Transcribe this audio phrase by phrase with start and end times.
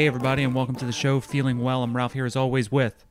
[0.00, 1.20] Hey, everybody, and welcome to the show.
[1.20, 1.82] Feeling well.
[1.82, 3.04] I'm Ralph here as always with.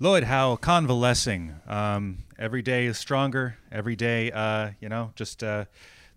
[0.00, 1.54] Lloyd Howell, convalescing.
[1.68, 3.56] Um, every day is stronger.
[3.70, 5.66] Every day, uh, you know, just uh,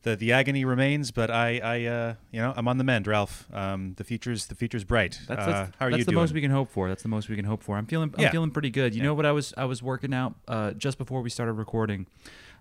[0.02, 3.46] the the agony remains, but I, I, uh, you know, I'm on the mend, Ralph.
[3.54, 5.20] Um, the future's the future's bright.
[5.28, 6.22] That's, Uh, that's, how are that's you the doing?
[6.24, 6.88] most we can hope for.
[6.90, 7.78] That's the most we can hope for.
[7.78, 8.32] I'm feeling I'm Yeah.
[8.32, 8.96] feeling pretty good.
[8.96, 9.10] You Yeah.
[9.10, 12.08] know what I was I was working out uh, just before we started recording.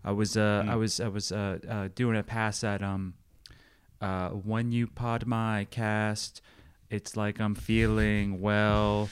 [0.05, 0.69] I was uh, Mm.
[0.69, 3.15] I was I was uh, uh, doing a pass at um
[4.03, 6.43] uh, when you pod my cast.
[6.91, 9.09] It's like I'm feeling well.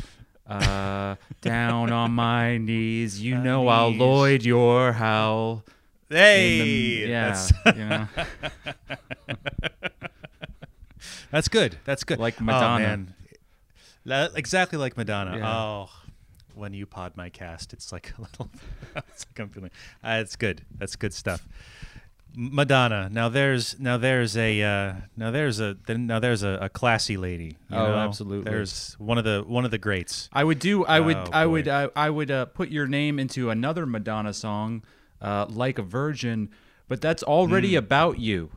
[0.46, 3.90] Uh, down on my knees, you Uh, know I'll.
[3.90, 5.64] Lloyd your howl.
[6.08, 6.58] hey,
[7.04, 8.08] the- yeah, that's, you know.
[11.30, 11.78] that's good.
[11.84, 12.18] That's good.
[12.18, 13.06] Like Oh, Madonna.
[14.04, 15.38] La- exactly like Madonna.
[15.38, 15.56] Yeah.
[15.56, 15.90] Oh,
[16.54, 18.50] when you pod my cast, it's like a little.
[18.96, 19.70] it's like I'm feeling.
[20.04, 20.62] Uh, it's good.
[20.76, 21.46] That's good stuff.
[22.34, 23.08] Madonna.
[23.10, 27.56] Now there's now there's a uh, now there's a now there's a, a classy lady.
[27.70, 27.96] you Oh, know?
[27.98, 28.50] absolutely.
[28.50, 30.28] There's one of the one of the greats.
[30.32, 30.84] I would do.
[30.84, 31.16] I would.
[31.16, 31.68] Oh, I would.
[31.68, 34.82] Uh, I would uh, put your name into another Madonna song,
[35.20, 36.50] uh, like a virgin,
[36.88, 38.50] but that's already about you.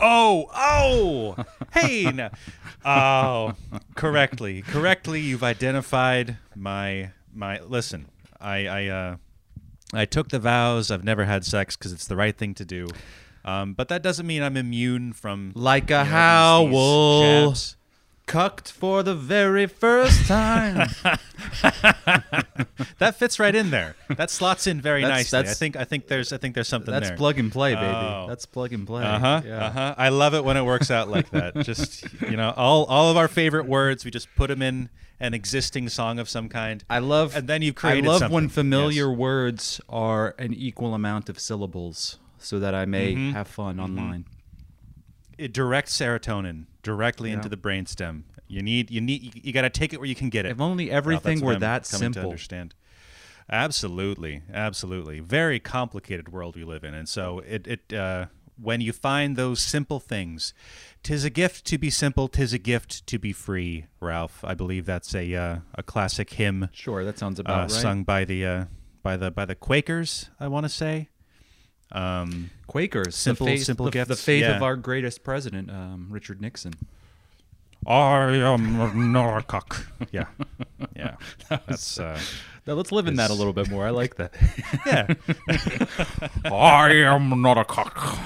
[0.00, 1.36] Oh, oh,
[1.72, 2.30] hey, no.
[2.84, 3.54] oh,
[3.94, 5.20] correctly, correctly.
[5.20, 7.60] You've identified my my.
[7.60, 8.06] Listen,
[8.40, 9.16] I I uh,
[9.92, 10.90] I took the vows.
[10.90, 12.86] I've never had sex because it's the right thing to do.
[13.44, 17.22] Um, but that doesn't mean I'm immune from Like a you know, these- these howl,
[17.50, 17.76] jabs.
[18.32, 20.88] Cucked for the very first time.
[22.98, 23.96] That fits right in there.
[24.16, 25.38] That slots in very That's- nicely.
[25.38, 27.16] I that's- think I think there's I think there's something That's there.
[27.16, 27.86] plug and play, baby.
[27.86, 28.26] Oh.
[28.28, 29.02] That's plug and play.
[29.04, 29.42] Uh huh.
[29.44, 29.66] Yeah.
[29.66, 29.94] Uh huh.
[29.98, 31.56] I love it when it works out like that.
[31.64, 34.88] Just you know, all all of our favorite words, we just put them in
[35.20, 36.84] an existing song of some kind.
[36.88, 37.34] I love.
[37.36, 39.18] And then you've created I love when familiar Yes.
[39.18, 43.30] words are an equal amount of syllables, so that I may Mm-hmm.
[43.32, 44.26] have fun online.
[45.38, 47.36] It directs serotonin directly Yeah.
[47.36, 48.22] into the brainstem.
[48.52, 50.52] You need you need you, you got to take it where you can get it.
[50.52, 52.30] If only everything were I'm that coming To simple.
[52.30, 52.74] understand.
[53.50, 55.20] Absolutely, absolutely.
[55.20, 58.26] Very complicated world we live in, and so it it uh,
[58.60, 60.54] when you find those simple things,
[61.02, 63.86] tis a gift to be simple, tis a gift to be free.
[64.00, 67.70] Ralph, I believe that's a uh, a classic hymn Sure, that sounds uh, about right.
[67.70, 68.64] sung by the uh,
[69.02, 70.30] by the by the Quakers.
[70.38, 71.08] I want to say.
[71.90, 74.56] Um, Quakers, Simple- the faith, simple the, the faith yeah.
[74.56, 76.72] of our greatest president, um, Richard Nixon.
[77.86, 79.86] I am not a cock.
[80.10, 80.26] Yeah,
[80.94, 81.16] yeah.
[81.48, 82.18] That's uh,
[82.66, 83.86] Now let's live in that a little bit more.
[83.86, 84.32] I like that.
[84.86, 85.14] yeah.
[86.44, 88.18] I am not a cock.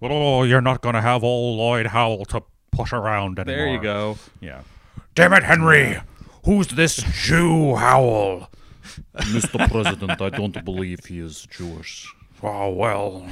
[0.00, 3.56] Oh, you're not gonna have old Lloyd Howell to push around anymore.
[3.56, 4.18] there you go.
[4.40, 4.60] Yeah.
[5.14, 5.98] Damn it, Henry!
[6.44, 8.48] Who's this Jew Howell?
[9.16, 9.68] Mr.
[9.70, 12.06] President, I don't believe he is Jewish.
[12.42, 13.26] Oh well,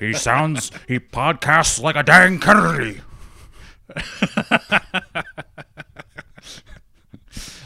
[0.00, 3.02] he sounds he podcasts like a dang Kennedy.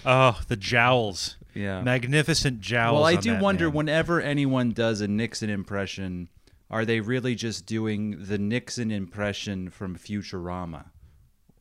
[0.04, 1.36] Oh, the jowls.
[1.54, 1.82] Yeah.
[1.82, 2.94] Magnificent jowls.
[2.94, 3.74] Well, I do wonder man.
[3.74, 6.28] whenever anyone does a Nixon impression,
[6.70, 10.86] are they really just doing the Nixon impression from Futurama?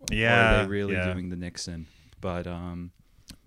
[0.10, 0.34] Yeah.
[0.34, 1.14] or are they really yeah.
[1.14, 1.88] doing the Nixon?
[2.20, 2.92] But um,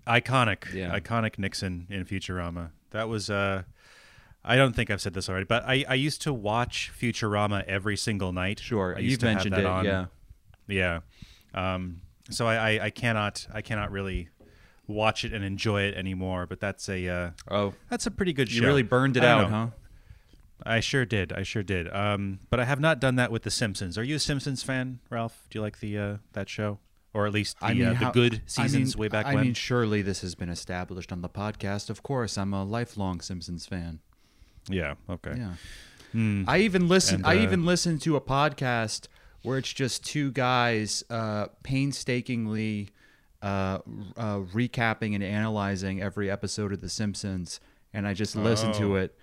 [0.07, 0.73] iconic?
[0.73, 0.97] Yeah.
[0.97, 2.71] Iconic Nixon in Futurama.
[2.91, 3.29] That was.
[3.29, 3.63] uh
[4.47, 7.97] I don't think I've said this already, but I, I used to watch Futurama every
[7.97, 8.59] single night.
[8.59, 9.65] sure, I used you've to have mentioned that it.
[9.65, 9.85] on.
[9.85, 10.05] Yeah.
[10.67, 11.01] Yeah.
[11.53, 14.29] Um, so I, I, I cannot I cannot really
[14.87, 16.45] watch it and enjoy it anymore.
[16.47, 18.61] But that's a uh, Oh, that's a pretty good show.
[18.61, 19.55] you really burned it I out, know.
[19.55, 19.67] huh?
[20.63, 21.33] I sure did.
[21.33, 21.93] I sure did.
[21.93, 23.97] Um, but I have not done that with The Simpsons.
[23.97, 25.45] Are you a Simpsons fan, Ralph?
[25.49, 26.79] Do you like the uh, that show,
[27.13, 29.35] or at least the, uh, the how- good I seasons mean- way back when I
[29.35, 29.43] when?
[29.45, 31.89] mean, surely this has been established on the podcast.
[31.89, 33.99] Of course, I'm a lifelong Simpsons fan.
[34.69, 34.95] yeah.
[35.09, 35.33] Okay.
[35.37, 35.53] Yeah.
[36.13, 36.43] Hmm.
[36.47, 37.15] I even listen.
[37.17, 39.07] And, I uh, even listened to a podcast
[39.45, 42.89] where it's just two guys uh, painstakingly
[43.41, 43.79] uh,
[44.17, 47.59] uh, recapping and analyzing every episode of The Simpsons,
[47.93, 48.79] and I just listen Oh.
[48.79, 49.17] to it.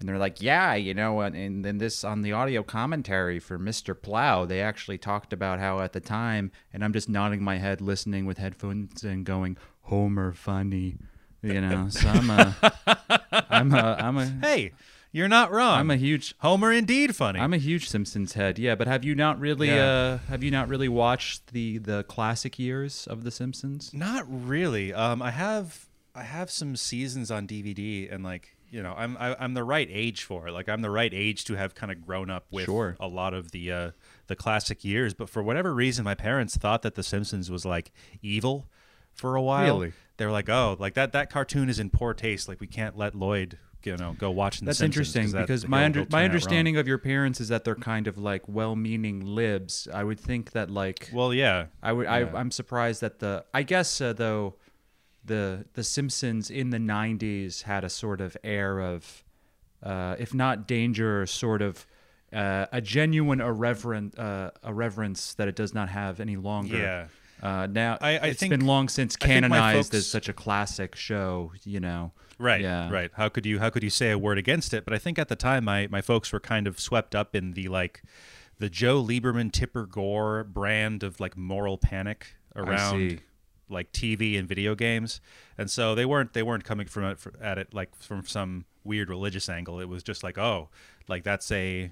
[0.00, 3.58] And they're like, yeah, you know, and, and then this on the audio commentary for
[3.58, 4.00] Mr.
[4.00, 7.80] Plow, they actually talked about how at the time, and I'm just nodding my head,
[7.80, 10.98] listening with headphones and going, Homer funny,
[11.42, 11.88] you know.
[11.88, 12.56] So I'm a,
[13.50, 14.72] I'm a, I'm a, Hey,
[15.12, 15.78] you're not wrong.
[15.78, 17.40] I'm a huge, Homer indeed funny.
[17.40, 18.58] I'm a huge Simpsons head.
[18.58, 19.84] Yeah, but have you not really Yeah.
[19.84, 23.92] uh have you not really watched the the classic years of the Simpsons?
[23.94, 24.92] Not really.
[24.92, 29.34] Um, I have I have some seasons on DVD, and like you know, I'm I,
[29.40, 30.52] I'm the right age for it.
[30.52, 32.96] Like I'm the right age to have kind of grown up with Sure.
[33.00, 33.90] a lot of the uh,
[34.26, 35.14] the classic years.
[35.14, 38.68] But for whatever reason, my parents thought that The Simpsons was like evil
[39.14, 39.78] for a while.
[39.78, 39.92] Really?
[40.18, 42.46] They were like, oh, like that that cartoon is in poor taste.
[42.46, 44.64] Like we can't let Lloyd you know go watching.
[44.64, 46.24] The That's Simpsons, interesting that- because my under, my wrong.
[46.24, 49.88] understanding of your parents is that they're kind of like well-meaning libs.
[49.92, 52.12] I would think that like Well, yeah, I would yeah.
[52.12, 54.54] I, I'm surprised that the I guess uh, though
[55.24, 59.24] the the Simpsons in the 90s had a sort of air of
[59.82, 61.86] uh, if not danger sort of
[62.32, 66.76] uh, a genuine irreverent uh, irreverence that it does not have any longer.
[66.76, 67.06] Yeah.
[67.40, 70.28] Uh, now I- I it's think- been long since I think my canonized as such
[70.28, 72.12] a classic show, you know.
[72.38, 72.88] Right, Yeah.
[72.90, 73.10] right.
[73.14, 74.84] How could you how could you say a word against it?
[74.84, 77.52] But I think at the time my my folks were kind of swept up in
[77.52, 78.02] the like
[78.58, 83.20] the Joe Lieberman Tipper Gore brand of like moral panic around
[83.68, 85.20] like TV and video games,
[85.56, 89.10] and so they weren't they weren't coming from it at it like from some weird
[89.10, 89.80] religious angle.
[89.80, 90.68] It was just like oh,
[91.08, 91.90] like that's a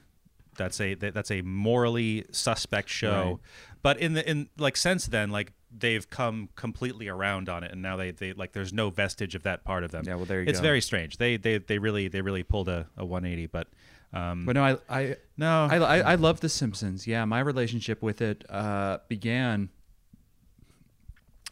[0.56, 3.25] that's a that's a morally suspect show.
[3.25, 3.38] Right.
[3.82, 7.82] But in the in like since then like they've come completely around on it and
[7.82, 10.05] now they, they like there's no vestige of that part of them.
[10.06, 10.62] Yeah, well, there you it's go.
[10.62, 11.19] very strange.
[11.19, 13.69] They they they really they really pulled a, a 180 but
[14.12, 17.06] um But no, I I no I, I, I love The Simpsons.
[17.06, 19.69] Yeah, my relationship with it uh, began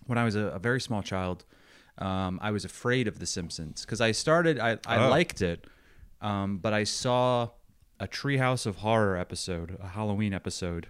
[0.06, 1.44] when I was a, a very small child.
[1.98, 4.58] Um, I was afraid of The Simpsons because I started.
[4.58, 5.10] I, I Oh.
[5.10, 5.66] liked it,
[6.20, 7.50] um, but I saw
[8.00, 10.88] a Treehouse of Horror episode, a Halloween episode.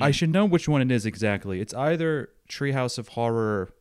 [0.00, 1.60] I should know which one it is exactly.
[1.60, 3.72] It's either Treehouse of Horror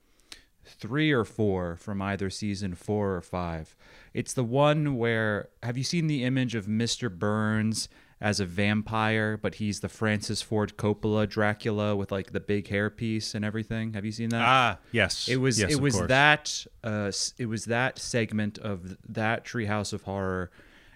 [0.66, 3.76] three or four from either season four or five.
[4.14, 7.10] It's the one where have you seen the image of Mr.
[7.12, 7.90] Burns
[8.22, 13.36] as a vampire, but he's the Francis Ford Coppola Dracula with like the big hairpiece
[13.36, 13.94] and everything?
[13.94, 14.42] Have you seen that?
[14.46, 16.08] ah yes It was yes, it was course.
[16.08, 20.52] that uh, it was that segment of that Treehouse of Horror,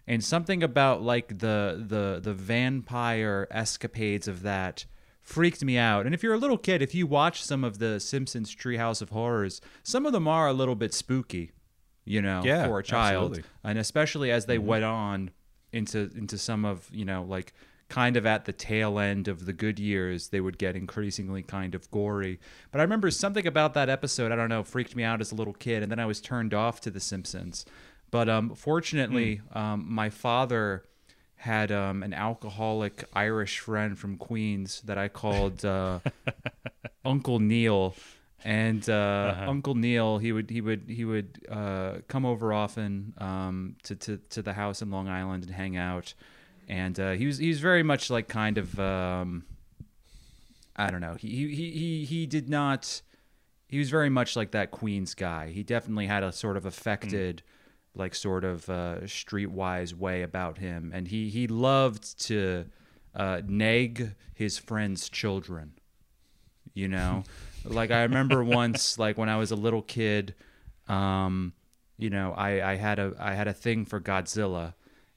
[0.05, 4.85] and something about like the the the vampire escapades of that
[5.27, 6.05] freaked me out.
[6.05, 9.09] And if you're a little kid, if you watch some of the Simpsons Treehouse of
[9.09, 11.51] Horrors, some of them are a little bit spooky,
[12.05, 13.43] you know, Yeah, for a child, absolutely.
[13.63, 14.51] and especially as Mm-hmm.
[14.51, 15.31] they went on
[15.73, 17.51] into into some of you know like
[17.89, 21.75] kind of at the tail end of the good years they would get increasingly kind
[21.75, 22.39] of gory
[22.71, 25.35] but i remember something about that episode i don't know freaked me out as a
[25.35, 27.65] little kid and then i was turned off to the simpsons
[28.11, 30.83] but um, fortunately um, my father
[31.37, 35.99] had um, an alcoholic irish friend from queens that i called uh,
[37.05, 37.95] uncle neil.
[38.45, 43.75] And uh, Uncle Neil, he would he would he would uh, come over often um,
[43.83, 46.13] to, to to the house in Long Island and hang out,
[46.69, 49.43] and uh, he was he was very much like kind of um,
[50.75, 51.15] I don't know.
[51.15, 53.01] He he he he, he did not
[53.67, 55.49] he was very much like that Queens guy.
[55.49, 57.43] He definitely had a sort of affected
[57.97, 62.65] like sort of uh, streetwise way about him, and he he loved to
[63.15, 65.73] uh, nag his friends' children
[66.77, 67.23] you know?
[67.65, 70.35] Like i remember once like when i was a little kid
[70.87, 71.51] um
[71.97, 74.73] you know i i had a i had a thing for godzilla.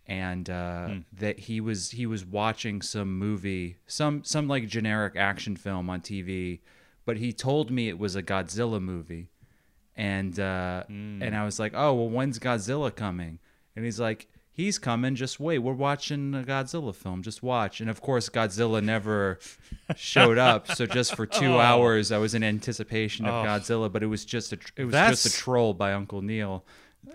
[0.08, 5.54] And uh that he was he was watching some movie some some like generic action
[5.54, 6.58] film on tv
[7.04, 9.28] but he told me it was a godzilla movie
[10.00, 13.38] and uh and i was like oh well when's godzilla coming?
[13.76, 17.80] And he's like he's coming just wait we're watching a godzilla film just watch.
[17.80, 19.38] And of course godzilla never
[19.96, 21.58] showed up so just for two Oh.
[21.58, 24.94] hours i was in anticipation of godzilla but it was just a tr- it was
[24.94, 26.64] just a troll by uncle neil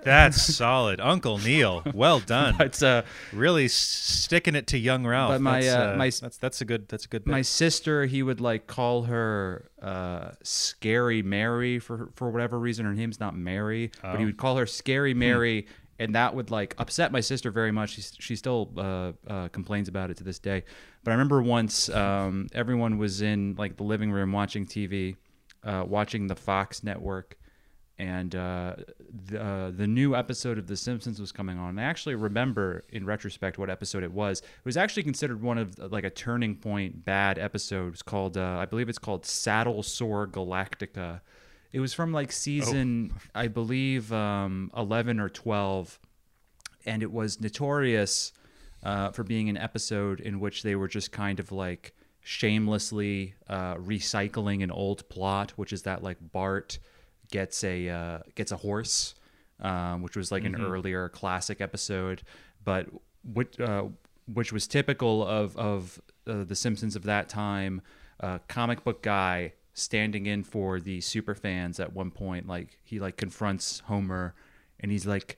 [0.06, 1.84] That's solid, Uncle Neil.
[1.94, 2.56] Well done.
[2.62, 5.32] It's uh really sticking it to young Ralph.
[5.32, 7.26] But my, that's, uh, my- that's that's a good that's a good.
[7.26, 7.32] Bit.
[7.32, 12.94] my sister he would like call her uh scary mary for for whatever reason her
[12.94, 15.68] name's not mary but he would call her scary mary
[16.00, 19.88] and that would like upset my sister very much she, she still uh, uh complains
[19.88, 20.64] about it to this day
[21.04, 25.16] but i remember once um everyone was in like the living room watching tv
[25.64, 27.38] uh watching the fox network
[27.98, 28.76] and uh,
[29.28, 31.80] the, uh, the new episode of The Simpsons was coming on.
[31.80, 34.40] I actually remember, in retrospect, what episode it was.
[34.40, 37.94] It was actually considered one of like a turning point bad episode.
[37.94, 41.22] It's called, uh, I believe, it's called Saddlesore Galactica.
[41.72, 46.00] It was from like season, I believe, um, eleven or twelve,
[46.86, 48.32] and it was notorious
[48.84, 53.76] uh, for being an episode in which they were just kind of like shamelessly uh,
[53.76, 56.80] recycling an old plot, which is that like Bart
[57.36, 59.16] gets a uh, gets a horse,
[59.60, 62.20] um, which was like an earlier classic episode,
[62.64, 62.84] but
[63.38, 63.86] which uh,
[64.38, 67.82] which was typical of of uh, the Simpsons of that time.
[68.20, 73.00] Uh, comic book guy standing in for the super fans at one point, like he
[73.00, 74.34] like confronts Homer,
[74.80, 75.38] and he's like,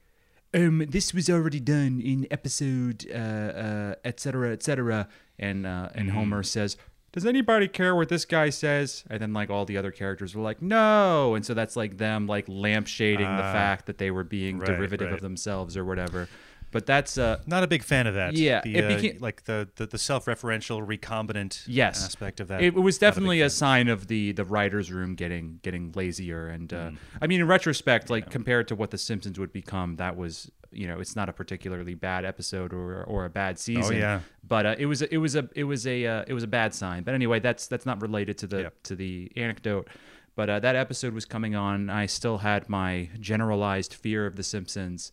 [0.53, 5.07] um, this was already done in episode, uh, uh, et cetera, et cetera.
[5.39, 6.77] And, uh, and Homer says,
[7.13, 9.03] does anybody care what this guy says?
[9.09, 11.35] And then like all the other characters were like, no.
[11.35, 13.53] And so that's like them like lampshading the Ah.
[13.53, 15.15] fact that they were being Right, derivative right.
[15.15, 16.27] of themselves or whatever.
[16.69, 18.33] But that's uh Not a big fan of that.
[18.33, 22.03] Yeah, the, it uh, became- like the, the the self-referential, recombinant Yes.
[22.03, 22.61] aspect of that.
[22.61, 25.93] it, it was Not a definitely a, sign of the the writers room getting getting
[25.95, 26.97] lazier and uh, Mm.
[27.21, 30.87] i mean in retrospect like compared to what the simpsons would become that was you
[30.87, 34.19] know it's not a particularly bad episode or or a bad season Oh, yeah.
[34.47, 36.47] but uh, it was a- it was a it was a uh, it was a
[36.59, 38.73] bad sign but anyway that's that's not related to the Yep.
[38.83, 39.87] to the anecdote
[40.35, 44.43] but uh, that episode was coming on i still had my generalized fear of the
[44.43, 45.11] simpsons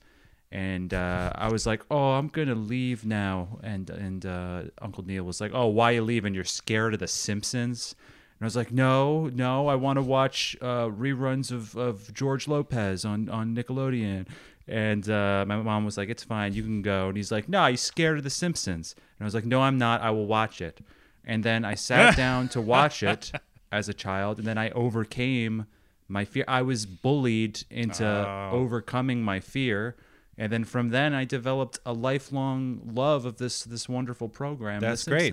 [0.52, 5.24] and uh, I was like, "Oh, I'm gonna leave now." And and uh, Uncle Neil
[5.24, 6.32] was like, "Oh, why are you leaving?
[6.32, 7.96] You're scared of the Simpsons?"
[8.38, 12.46] And I was like, "No, no, I want to watch uh, reruns of, of George
[12.46, 14.28] Lopez on on Nickelodeon."
[14.66, 17.66] And uh, my mom was like, "It's fine, you can go." And he's like, "No,
[17.66, 20.00] he's scared of the Simpsons." And I was like, "No, I'm not.
[20.00, 20.80] I will watch it."
[21.24, 23.32] And then I sat down to watch it
[23.70, 25.66] as a child, and then I overcame
[26.08, 26.44] my fear.
[26.48, 28.50] I was bullied into Oh.
[28.52, 29.96] overcoming my fear
[30.36, 34.80] and then from then I developed a lifelong love of this this wonderful program.
[34.80, 35.32] The That's great.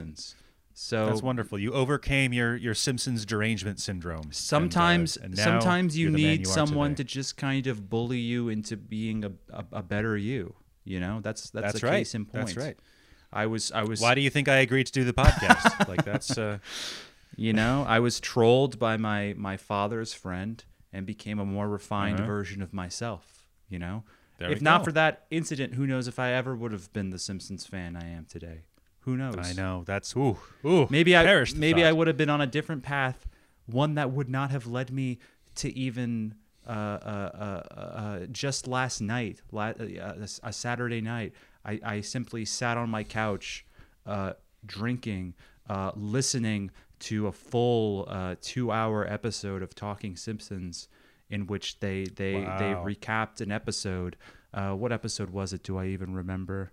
[0.83, 1.59] So That's wonderful.
[1.59, 4.21] You overcame your your Simpsons derangement syndrome.
[4.23, 7.03] and, uh, sometimes and sometimes you you're the man need you someone today.
[7.03, 10.55] to just kind of bully you into being a, a, a better you.
[10.83, 11.97] You know, that's that's, That's a right.
[11.99, 12.47] case in point.
[12.47, 12.77] That's right.
[13.31, 15.87] I was I was Why do you think I agreed to do the podcast?
[15.87, 16.57] like that's uh,
[17.35, 22.17] you know I was trolled by my my father's friend and became a more refined
[22.21, 22.25] Uh-huh.
[22.27, 23.45] version of myself.
[23.69, 24.03] You know,
[24.39, 24.85] There if not go.
[24.85, 28.07] for that incident, who knows if I ever would have been the Simpsons fan I
[28.09, 28.63] am today.
[29.01, 29.35] Who knows?
[29.37, 30.87] I know that's ooh ooh.
[30.89, 33.27] Maybe I maybe I would have been on a different path,
[33.65, 35.19] one that would not have led me
[35.55, 36.35] to even
[36.67, 41.33] uh, uh, uh, uh, just last night, la- uh, a Saturday night.
[41.65, 43.65] I, I simply sat on my couch,
[44.05, 44.33] uh,
[44.65, 45.33] drinking,
[45.69, 50.87] uh, listening to a full uh, two-hour episode of Talking Simpsons,
[51.29, 54.15] in which they they they recapped an episode.
[54.53, 55.63] Uh, what episode was it?
[55.63, 56.71] Do I even remember?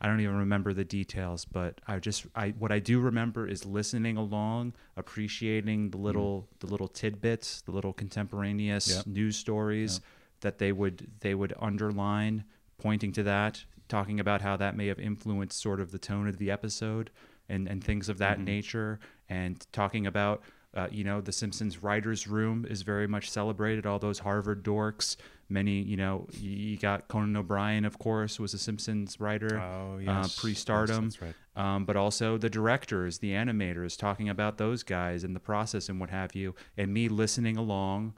[0.00, 3.64] I don't even remember the details, but I just I what I do remember is
[3.66, 9.06] listening along, appreciating the little the little tidbits, the little contemporaneous Yep.
[9.06, 10.00] news stories
[10.40, 12.44] that they would they would underline,
[12.78, 16.38] pointing to that, talking about how that may have influenced sort of the tone of
[16.38, 17.10] the episode
[17.48, 20.42] and and things of that nature, and talking about.
[20.74, 23.86] Uh, you know, the Simpsons writers' room is very much celebrated.
[23.86, 25.16] All those Harvard dorks,
[25.48, 30.26] many, you know, you got Conan O'Brien, of course, was a Simpsons writer Oh, uh,
[30.36, 31.34] pre-stardom, Yes, right.
[31.56, 35.98] um, but also the directors, the animators, talking about those guys and the process and
[36.00, 38.14] what have you, and me listening along,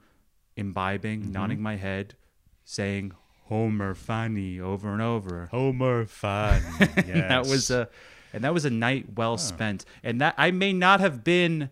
[0.57, 1.31] imbibing, Mm-hmm.
[1.31, 2.15] nodding my head,
[2.65, 3.13] saying
[3.45, 5.47] "Homer funny" over and over.
[5.51, 7.27] Homer funny yes.
[7.29, 7.89] That was a,
[8.33, 9.85] and that was a night well spent.
[10.03, 11.69] And that I may not have been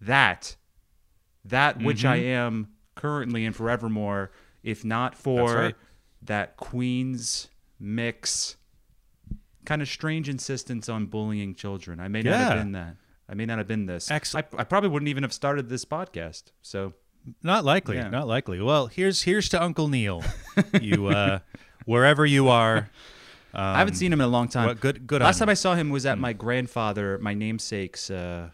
[0.00, 0.56] that,
[1.44, 2.68] that which I am
[3.04, 4.30] currently and forevermore,
[4.62, 5.74] if not for right.
[6.22, 8.56] that Queens mix,
[9.66, 12.00] kind of strange insistence on bullying children.
[12.00, 12.96] I may not have been that.
[13.28, 14.10] I may not have been this.
[14.10, 14.46] Excellent.
[14.54, 16.44] I, I probably wouldn't even have started this podcast.
[16.62, 16.94] So
[17.42, 17.96] Not likely.
[17.96, 18.08] Yeah.
[18.08, 18.58] Not likely.
[18.62, 20.22] Well, here's here's to Uncle Neil.
[20.80, 21.40] you uh,
[21.84, 22.88] wherever you are.
[23.52, 24.64] Um, I haven't seen him in a long time.
[24.64, 25.52] well, good- good Last time you.
[25.52, 28.48] I saw him was at my grandfather, my namesake's uh,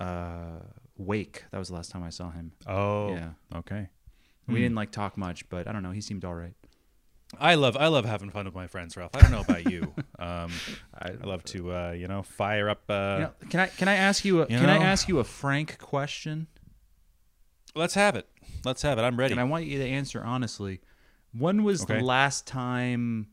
[0.00, 0.58] uh,
[0.96, 1.44] wake.
[1.50, 2.52] That was the last time I saw him.
[2.66, 3.10] Oh.
[3.14, 3.30] Yeah.
[3.54, 3.88] Okay.
[4.46, 5.90] We didn't like talk much, but I don't know.
[5.92, 6.52] He seemed all right.
[7.40, 9.16] I love I love having fun with my friends, Ralph.
[9.16, 9.92] I don't know about you.
[10.16, 10.52] Um,
[10.96, 12.82] I, love to uh, you know fire up.
[12.88, 15.18] Uh, You know, can I can I ask you a, You can I ask you
[15.18, 16.46] a frank question?
[17.74, 18.28] Let's have it.
[18.64, 19.02] Let's have it.
[19.02, 19.32] I'm ready.
[19.32, 20.80] And I want you to answer honestly.
[21.36, 21.98] When was Okay.
[21.98, 23.26] the last time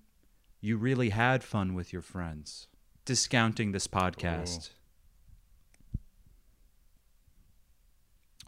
[0.59, 2.67] you really had fun with your friends?
[3.05, 4.71] Discounting this podcast.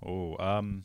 [0.05, 0.83] Oh, um,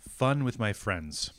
[0.00, 1.32] fun with my friends.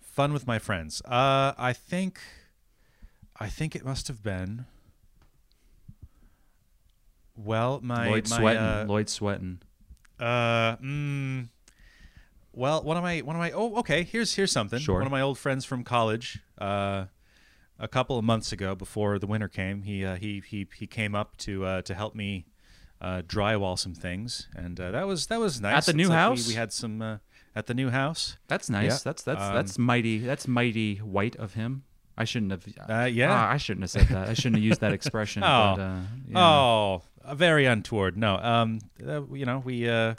[0.00, 1.02] Fun with my friends.
[1.04, 2.20] Uh, I think,
[3.40, 4.66] I think it must have been.
[7.34, 8.62] Well, my Lloyd my, sweating.
[8.62, 9.60] uh, Lloyd sweating.
[10.20, 11.48] uh, mm,
[12.52, 14.78] well, one of my one of my oh okay here's here's something.
[14.78, 14.96] Sure.
[14.96, 16.40] One of my old friends from college.
[16.58, 17.06] Uh,
[17.78, 21.14] a couple of months ago, before the winter came, he uh, he he he came
[21.14, 22.46] up to uh, to help me
[23.00, 25.76] uh, drywall some things, and uh, that was that was nice.
[25.78, 26.48] At the new It's like we- house?
[26.48, 27.16] we, had some uh,
[27.56, 28.36] at the new house.
[28.48, 28.90] That's nice.
[28.92, 28.98] Yeah.
[29.04, 30.18] That's that's Um, that's mighty.
[30.18, 31.84] That's mighty white of him.
[32.16, 32.66] I shouldn't have.
[32.88, 33.32] Uh, yeah.
[33.32, 34.28] Ah, I shouldn't have said that.
[34.28, 35.42] I shouldn't have used that expression.
[35.46, 35.74] Oh.
[35.76, 35.82] but,
[36.28, 36.38] yeah.
[36.38, 37.02] Oh,
[37.34, 38.16] very untoward.
[38.16, 40.14] No, um, you know, we uh,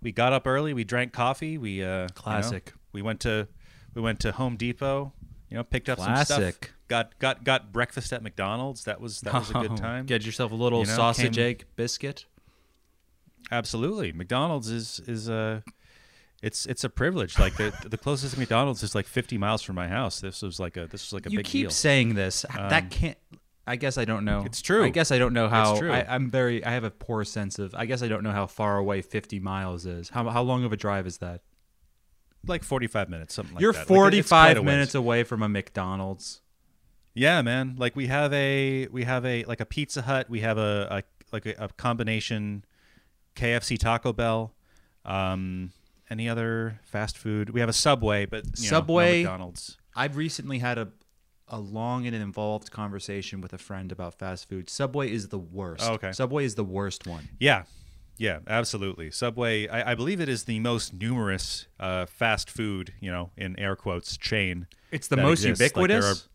[0.00, 0.72] we got up early.
[0.72, 1.58] We drank coffee.
[1.58, 2.72] We uh, you know, Classic.
[2.92, 3.48] we went to
[3.94, 5.12] we went to Home Depot
[5.50, 6.54] You know, picked up some stuff.
[6.88, 8.84] Got got got breakfast at McDonald's.
[8.84, 10.06] That was that was a good time.
[10.06, 12.26] Get yourself a little You know, sausage came- egg biscuit.
[13.50, 15.62] Absolutely, McDonald's is is a
[16.42, 17.38] it's it's a privilege.
[17.38, 20.20] Like the the closest McDonald's is like 50 miles from my house.
[20.20, 21.70] This was like a this was like a you big keep deal.
[21.70, 22.44] saying this.
[22.50, 23.18] H- that Um, can't.
[23.68, 24.44] I guess I don't know.
[24.46, 24.84] It's true.
[24.84, 25.76] I guess I don't know how.
[25.76, 25.90] true.
[25.92, 26.64] I, I'm very.
[26.64, 27.74] I have a poor sense of.
[27.74, 30.08] I guess I don't know how far away 50 miles is.
[30.08, 31.40] How how long of a drive is that?
[32.48, 33.62] Like 45 minutes, something like that.
[33.62, 33.78] You're that.
[33.80, 34.66] Like, quite 45 a ways.
[34.66, 36.40] minutes away from a McDonald's.
[37.14, 37.76] Yeah, man.
[37.78, 40.28] Like we have a we have a like a Pizza Hut.
[40.28, 42.64] We have a, a like a, a combination
[43.34, 44.54] KFC Taco Bell.
[45.04, 45.72] Um,
[46.10, 47.50] any other fast food?
[47.50, 49.78] We have a Subway, but you know, no Subway- McDonald's.
[49.94, 50.88] I've recently had a
[51.48, 54.68] a long and involved conversation with a friend about fast food.
[54.68, 55.84] Subway is the worst.
[55.88, 56.10] Oh, okay.
[56.12, 57.28] Subway is the worst one.
[57.38, 57.62] Yeah,
[58.18, 59.10] yeah, absolutely.
[59.10, 59.68] Subway.
[59.68, 63.76] I, I believe it is the most numerous uh, fast food, you know, in air
[63.76, 64.66] quotes, chain.
[64.90, 65.76] It's the most exists.
[65.76, 66.24] Like, ubiquitous.
[66.26, 66.28] are-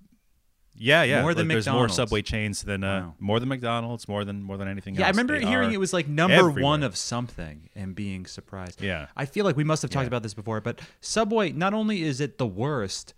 [0.76, 1.22] Yeah, yeah.
[1.22, 1.96] More than like, there's more McDonald's.
[1.96, 3.16] Subway chains than uh, Wow.
[3.20, 5.00] more than McDonald's, more than more than anything else.
[5.02, 8.82] yeah, I remember They hearing it was like number one of something and being surprised.
[8.82, 9.08] Yeah.
[9.18, 10.08] I feel like we must have talked Yeah.
[10.08, 13.14] about this before, but Subway, not only is it the worst,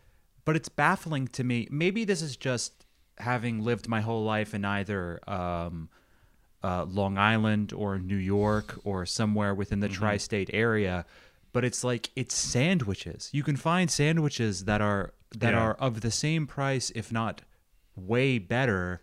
[0.46, 1.68] but it's baffling to me.
[1.72, 2.86] Maybe this is just
[3.20, 5.90] having lived my whole life in either um,
[6.64, 9.96] uh, Long Island or New York or somewhere within the Mm-hmm.
[10.04, 11.06] tri state area.
[11.52, 13.30] But it's like it's sandwiches.
[13.32, 15.60] You can find sandwiches that are that Yeah.
[15.60, 17.42] are of the same price, if not
[17.96, 19.02] way better,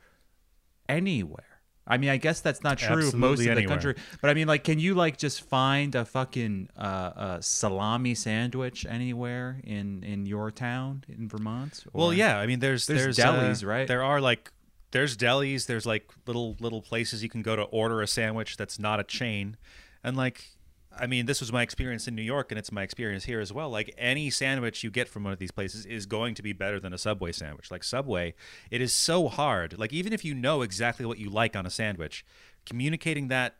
[0.88, 1.44] anywhere.
[1.86, 3.76] I mean, I guess that's not true of most Absolutely of the anywhere.
[3.94, 8.14] country, but I mean, like, can you like just find a fucking uh, uh, salami
[8.14, 11.84] sandwich anywhere in in your town in Vermont?
[11.92, 12.38] Well, yeah.
[12.38, 13.88] I mean, there's There's there's, uh, delis, right?
[13.88, 14.52] There are like
[14.92, 15.66] there's delis.
[15.66, 19.04] There's like little little places you can go to order a sandwich that's not a
[19.04, 19.56] chain,
[20.02, 20.50] and like.
[20.92, 23.52] I mean, this was my experience in New York, and it's my experience here as
[23.52, 23.70] well.
[23.70, 26.80] Like any sandwich you get from one of these places is going to be better
[26.80, 27.70] than a Subway sandwich.
[27.70, 28.34] Like Subway,
[28.72, 29.78] it is so hard.
[29.78, 32.24] Like even if you know exactly what you like on a sandwich,
[32.66, 33.54] communicating that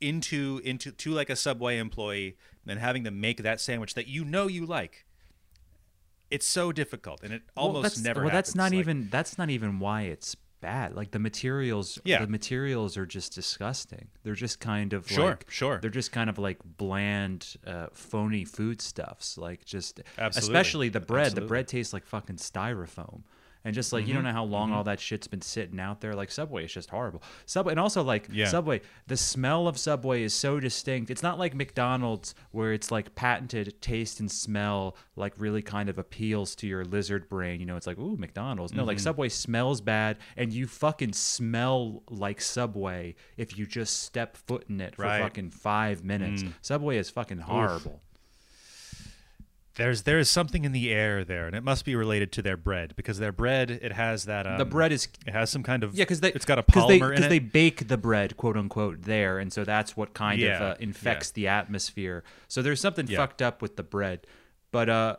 [0.00, 4.24] into into to like a Subway employee and having them make that sandwich that you
[4.24, 5.04] know you like.
[6.30, 8.22] It's so difficult, and it almost that's, never.
[8.22, 10.94] Well, that's not Like, even that's not even why it's bad.
[10.96, 12.22] Like the materials, Yeah.
[12.22, 14.08] the materials are just disgusting.
[14.22, 15.78] They're just kind of Sure, like, sure.
[15.82, 19.36] They're just kind of like bland, uh, phony foodstuffs.
[19.36, 20.56] Like just, Absolutely.
[20.56, 21.32] especially the bread.
[21.32, 23.24] The bread tastes like fucking styrofoam.
[23.64, 24.16] And just like you Mm-hmm.
[24.16, 26.14] don't know how long all that shit's been sitting out there.
[26.14, 27.22] Like Subway is just horrible.
[27.46, 28.46] Subway, and also like Yeah.
[28.48, 31.10] Subway, the smell of Subway is so distinct.
[31.10, 35.98] It's not like McDonald's where it's like patented taste and smell, like really kind of
[35.98, 37.60] appeals to your lizard brain.
[37.60, 38.72] You know, it's like ooh McDonald's.
[38.72, 39.02] No, like Mm-hmm.
[39.04, 44.80] Subway smells bad, and you fucking smell like Subway if you just step foot in
[44.80, 45.20] it for Right.
[45.20, 45.24] Mm.
[45.24, 46.42] fucking five minutes.
[46.62, 48.00] Subway is fucking horrible.
[49.76, 52.58] There's there is something in the air there, and it must be related to their
[52.58, 54.46] bread because their bread it has that.
[54.46, 56.64] Um, the bread is it has some kind of Yeah, because they it's got a
[56.66, 57.28] they, polymer in 'cause it.
[57.30, 61.30] they bake the bread, quote unquote, there, and so that's what kind of uh, infects
[61.30, 61.32] yeah.
[61.34, 62.22] the atmosphere.
[62.48, 63.16] So there's something Yeah.
[63.16, 64.26] fucked up with the bread,
[64.72, 65.16] but uh,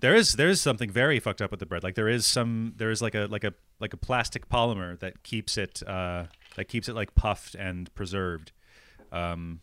[0.00, 1.82] there is there is something very fucked up with the bread.
[1.82, 5.22] Like there is some there is like a like a like a plastic polymer that
[5.22, 6.24] keeps it uh,
[6.56, 8.52] that keeps it like puffed and preserved.
[9.12, 9.60] Um,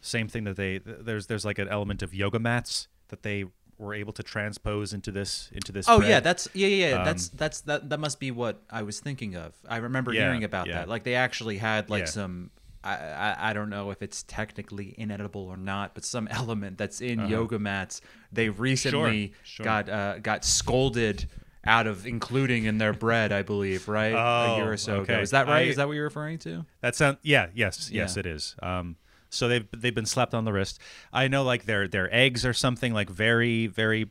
[0.00, 3.44] same thing that they there's there's like an element of yoga mats that they
[3.78, 5.86] were able to transpose into this into this.
[5.88, 6.98] oh yeah, that's yeah yeah, yeah.
[6.98, 9.52] Um, that's that's that that must be what I was thinking of.
[9.68, 10.74] I remember Yeah, hearing about yeah.
[10.80, 10.88] that.
[10.88, 12.06] Like they actually had like Yeah.
[12.06, 12.50] some.
[12.86, 17.00] I, I, I don't know if it's technically inedible or not, but some element that's
[17.00, 17.28] in Uh-huh.
[17.28, 18.02] yoga mats.
[18.30, 19.64] They recently sure.
[19.64, 21.26] got uh, got scolded
[21.66, 24.12] out of including in their bread, I believe, right?
[24.12, 25.18] a year Oh, or so ago.
[25.20, 25.66] Is that right?
[25.66, 26.66] I- Is that what you're referring to?
[26.82, 28.20] That sound yeah yes yes Yeah.
[28.20, 28.54] it is.
[28.62, 28.96] Um,
[29.34, 30.80] so they've they've been slapped on the wrist.
[31.12, 34.10] I know like their their eggs are something like very very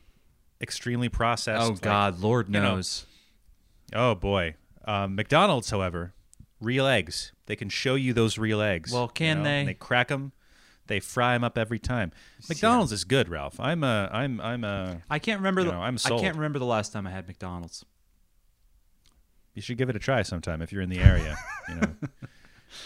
[0.60, 1.62] extremely processed.
[1.64, 3.06] Oh like- God, Lord you know, knows.
[3.92, 4.54] Oh boy.
[4.86, 6.12] Um, McDonald's, however,
[6.60, 7.32] real eggs.
[7.46, 8.92] They can show you those real eggs.
[8.92, 9.58] Well, can you know, they?
[9.60, 10.32] and They crack them.
[10.86, 12.12] They fry them up every time.
[12.48, 13.58] McDonald's is good, Ralph.
[13.58, 15.00] I'm a I'm I'm a.
[15.08, 15.62] I can't remember.
[15.62, 17.84] You the, know, I'm I can't remember the last time I had McDonald's.
[19.54, 21.36] You should give it a try sometime if you're in the area.
[21.68, 21.94] you know.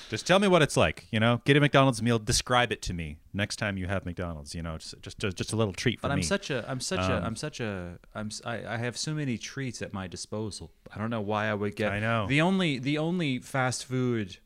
[0.08, 1.06] Just tell me what it's like.
[1.10, 2.18] You know, get a McDonald's meal.
[2.18, 4.54] Describe it to me next time you have McDonald's.
[4.54, 7.00] You know, just just just, a little treat for But I'm such a I'm such
[7.00, 10.72] a Um, I'm such a I'm I, I have so many treats at my disposal.
[10.94, 12.26] I don't know why I would get I know.
[12.26, 14.38] the only the only fast food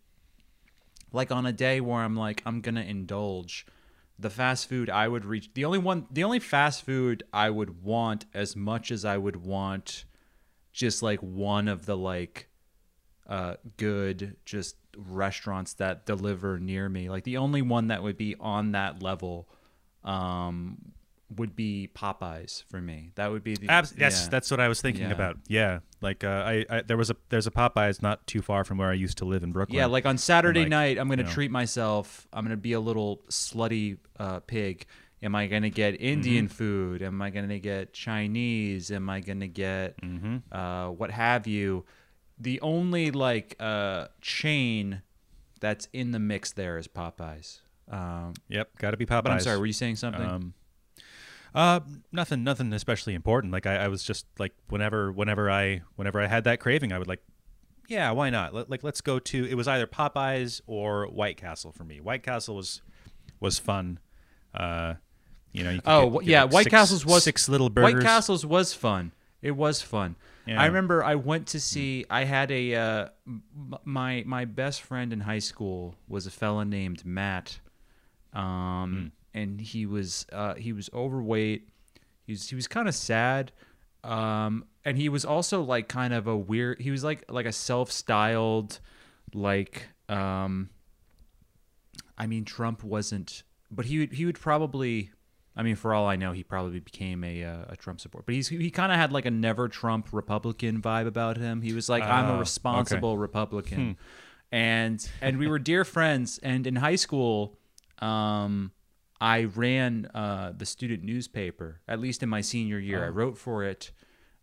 [1.12, 3.66] like on a day where I'm like I'm going to indulge
[4.18, 7.82] the fast food I would reach the only one the only fast food I would
[7.82, 10.04] want as much as I would want
[10.72, 12.48] just like one of the like
[13.32, 18.34] uh good just restaurants that deliver near me like the only one that would be
[18.38, 19.48] on that level
[20.04, 20.76] um
[21.36, 23.10] would be Popeyes for me.
[23.14, 24.28] That would be the Abs- yes, yeah.
[24.28, 25.12] that's what I was thinking Yeah.
[25.12, 25.38] about.
[25.48, 28.76] Yeah, like uh, I, I there was a there's a Popeyes not too far from
[28.76, 29.78] where I used to live in Brooklyn.
[29.78, 31.32] Yeah, like on Saturday like, night, I'm gonna you know.
[31.32, 32.28] treat myself.
[32.34, 34.84] I'm gonna be a little slutty uh, pig.
[35.22, 36.52] Am I gonna get Indian Mm-hmm.
[36.54, 37.02] food?
[37.02, 38.90] Am I gonna get Chinese?
[38.90, 40.36] Am I gonna get Mm-hmm.
[40.54, 41.86] uh, what have you?
[42.42, 45.02] The only like uh, chain
[45.60, 47.60] that's in the mix there is Popeyes.
[47.90, 49.22] Um, yep, got to be Popeyes.
[49.24, 50.22] but I'm sorry, were you saying something?
[50.26, 50.54] Um,
[51.54, 53.52] uh, nothing, nothing especially important.
[53.52, 56.98] Like I, I was just like whenever, whenever I, whenever I had that craving, I
[56.98, 57.22] would like,
[57.88, 58.54] yeah, why not?
[58.54, 59.44] Let, like let's go to.
[59.44, 62.00] It was either Popeyes or White Castle for me.
[62.00, 62.80] White Castle was
[63.38, 63.98] was fun.
[64.54, 64.94] Uh,
[65.52, 67.94] you know, you could Oh get, yeah, like White six- Castle's was six little burgers.
[67.94, 69.12] White Castle's was fun.
[69.42, 70.14] It was fun.
[70.46, 70.60] Yeah.
[70.60, 72.04] I remember I went to see.
[72.08, 73.08] I had a uh,
[73.84, 77.58] my my best friend in high school was a fella named Matt,
[78.32, 81.68] um, and he was uh, he was overweight.
[82.24, 83.50] He was he was kind of sad,
[84.04, 86.80] um, and he was also like kind of a weird.
[86.80, 88.78] He was like like a self styled,
[89.34, 90.70] like um,
[92.16, 95.10] I mean, Trump wasn't, but he would he would probably.
[95.54, 98.24] I mean, for all I know, he probably became a uh, a Trump supporter.
[98.26, 101.60] But he's he kind of had like a never Trump Republican vibe about him.
[101.62, 102.40] He was like, I'm Oh, a okay.
[102.40, 103.96] responsible Republican,
[104.50, 106.38] and and we were dear friends.
[106.42, 107.58] And in high school,
[107.98, 108.72] um,
[109.20, 111.80] I ran uh, the student newspaper.
[111.86, 113.92] At least in my senior year, I wrote for it.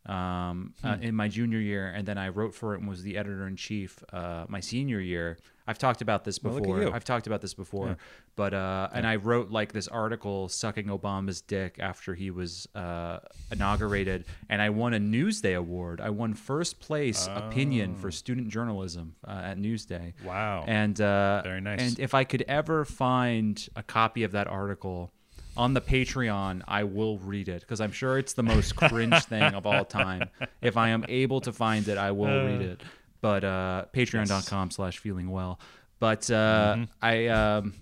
[0.06, 3.18] Um, uh, in my junior year, and then I wrote for it and was the
[3.18, 5.38] editor in chief uh, my senior year.
[5.68, 6.82] I've talked about this Well, before.
[6.82, 6.92] you.
[6.92, 7.98] I've talked about this before,
[8.36, 13.20] but uh, and I wrote like this article sucking Obama's dick after he was uh,
[13.52, 16.02] inaugurated, and I won a Newsday award.
[16.02, 20.14] I won first place opinion for student journalism uh, at Newsday.
[20.24, 20.28] Oh.
[20.28, 20.66] Wow.
[20.68, 21.82] And uh, Very nice.
[21.82, 25.12] And if I could ever find a copy of that article
[25.60, 29.44] on the Patreon, I will read it because I'm sure it's the most cringe thing
[29.44, 30.30] of all time.
[30.62, 32.82] If I am able to find it, I will read it.
[33.22, 35.60] But uh, patreon.com slash feeling well.
[36.00, 36.84] But uh, Mm-hmm.
[37.02, 37.28] I.
[37.28, 37.74] Um,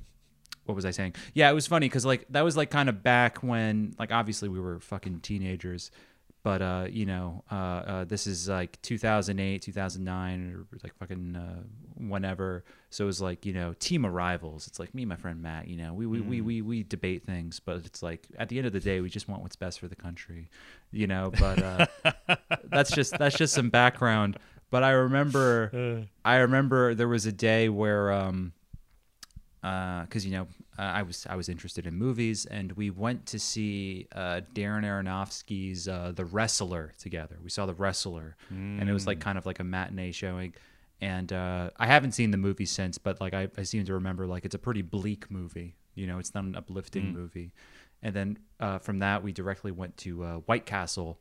[0.65, 1.15] what was I saying?
[1.33, 4.49] Yeah, it was funny because like that was like kind of back when like obviously
[4.49, 5.91] we were fucking teenagers,
[6.47, 11.63] but uh, you know, uh, uh, this is like 2008, 2009, or like fucking uh,
[11.97, 12.63] whenever.
[12.89, 14.65] So it was like you know, team arrivals.
[14.65, 15.67] It's like me and my friend Matt.
[15.67, 18.65] You know, we we, we we we debate things, but it's like at the end
[18.65, 20.47] of the day, we just want what's best for the country.
[20.93, 21.85] You know, but uh,
[22.63, 24.39] that's just that's just some background.
[24.69, 28.09] But I remember, I remember there was a day where.
[28.09, 28.53] Um,
[29.61, 33.39] because you know uh, I was I was interested in movies, and we went to
[33.39, 37.37] see uh, Darren Aronofsky's uh, The Wrestler together.
[37.43, 40.53] We saw The Wrestler, and it was like kind of like a matinee showing.
[41.01, 44.25] And uh, I haven't seen the movie since, but like I, I seem to remember
[44.25, 45.75] like it's a pretty bleak movie.
[45.95, 47.51] You know, it's not an uplifting movie.
[48.03, 51.19] And then uh, from that, we directly went to uh, White Castle.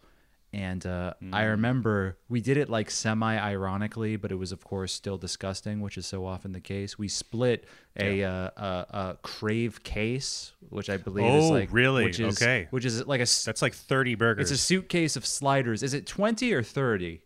[0.57, 4.91] And uh, I remember we did it like semi ironically, but it was, of course,
[4.91, 6.99] still disgusting, which is so often the case.
[6.99, 7.67] We split
[8.01, 12.05] a, uh, a, a crave case, which I believe is Oh, like really?
[12.05, 12.69] which is, Okay.
[12.71, 14.51] which is like a That's like thirty burgers.
[14.51, 15.83] it's a suitcase of sliders.
[15.83, 17.21] Is it twenty or thirty?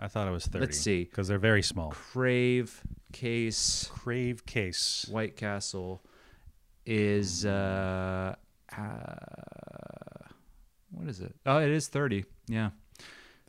[0.00, 0.64] I thought it was thirty.
[0.66, 1.04] Let's see.
[1.04, 1.90] because they're very small.
[1.92, 5.06] Crave case Crave case.
[5.08, 6.02] White Castle
[6.84, 8.34] is uh,
[8.76, 8.82] uh
[10.92, 11.34] what is it?
[11.46, 12.24] Oh, it is thirty.
[12.48, 12.70] Yeah.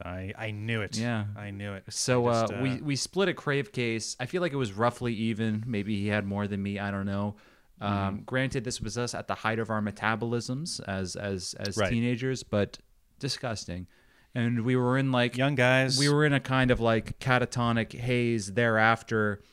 [0.03, 0.97] I I knew it.
[0.97, 1.25] Yeah.
[1.37, 1.83] I knew it.
[1.89, 4.15] So just, uh, we we split a crave case.
[4.19, 5.63] I feel like it was roughly even.
[5.67, 6.79] Maybe he had more than me.
[6.79, 7.35] I don't know.
[7.81, 8.23] Um, Mm-hmm.
[8.23, 11.89] Granted, this was us at the height of our metabolisms as as as Right.
[11.89, 12.79] teenagers, but
[13.19, 13.87] disgusting.
[14.35, 15.99] And we were in like young guys.
[15.99, 19.43] we were in a kind of like catatonic haze thereafter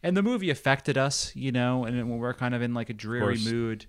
[0.00, 2.94] and the movie affected us you know and we were kind of in like a
[2.94, 3.86] dreary mood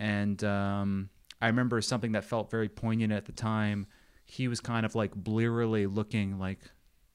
[0.00, 1.10] and um,
[1.42, 3.86] i remember something that felt very poignant at the time
[4.24, 6.60] he was kind of like blearily looking like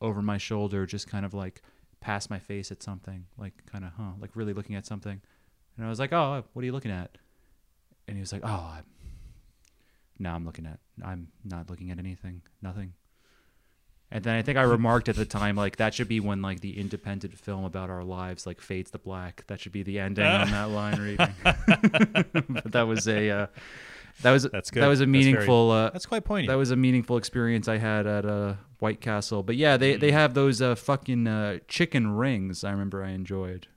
[0.01, 1.61] over my shoulder just kind of like
[1.99, 5.19] past my face at something like kind of huh like really looking at something
[5.75, 7.17] and i was like oh what are you looking at
[8.07, 8.85] and he was like oh I'm,
[10.19, 12.93] no i'm looking at i'm not looking at anything nothing
[14.11, 16.61] and then I think I remarked at the time, like that should be when like
[16.61, 19.43] the independent film about our lives like fades to black.
[19.47, 21.33] That should be the ending on that line reading.
[21.43, 23.47] but that was a uh,
[24.21, 24.81] that was That's good.
[24.83, 26.49] that was a That's very- meaningful uh, That's quite poignant.
[26.49, 29.43] that was a meaningful experience I had at uh, White Castle.
[29.43, 32.63] But yeah, they they have those uh, fucking uh, chicken rings.
[32.63, 33.67] I remember I enjoyed.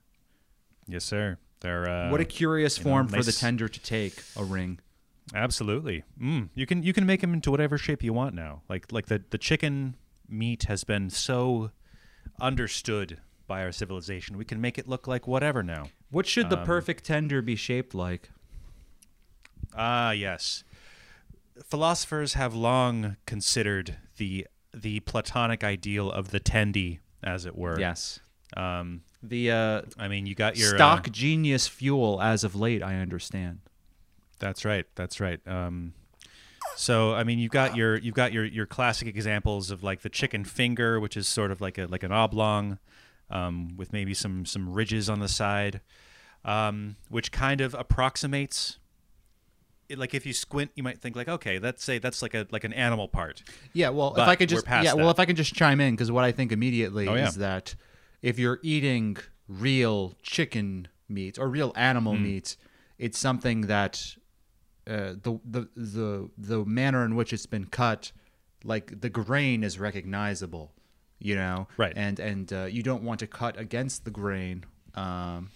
[0.88, 1.38] yes, sir.
[1.60, 4.78] They're uh, what a curious you know, form for the tender to take a ring.
[5.34, 6.04] Absolutely.
[6.20, 6.48] Mm.
[6.54, 8.62] You can you can make them into whatever shape you want now.
[8.68, 9.94] Like like the the chicken
[10.28, 11.70] meat has been so
[12.40, 14.36] understood by our civilization.
[14.38, 15.86] We can make it look like whatever now.
[16.10, 18.30] What should the Um, perfect tender be shaped like?
[19.76, 20.64] Ah, yes.
[21.64, 27.78] Philosophers have long considered the the Platonic ideal of the tendy, as it were.
[27.78, 28.20] Yes.
[28.56, 32.82] Um, The uh, I mean, you got your uh, stock genius fuel as of late,
[32.82, 33.60] I understand.
[34.38, 34.86] That's right.
[34.94, 35.40] That's right.
[35.46, 35.92] Um,
[36.76, 40.08] so I mean, you've got your you've got your your classic examples of like the
[40.08, 42.78] chicken finger, which is sort of like a like an oblong,
[43.28, 45.80] um, with maybe some some ridges on the side,
[46.44, 48.78] um, which kind of approximates.
[49.96, 52.64] Like if you squint, you might think like, okay, let's say that's like a like
[52.64, 53.42] an animal part.
[53.72, 55.94] Yeah, well, But if I could just yeah, well, if I can just chime in
[55.94, 57.28] because what I think immediately Oh, yeah.
[57.28, 57.74] is that
[58.22, 59.16] if you're eating
[59.48, 62.22] real chicken meat or real animal Hmm.
[62.22, 62.56] meat,
[62.98, 64.14] it's something that
[64.86, 68.12] uh, the the the the manner in which it's been cut,
[68.64, 70.72] like the grain is recognizable,
[71.18, 71.92] you know, Right.
[71.96, 75.50] And and uh, you don't want to cut against the grain um,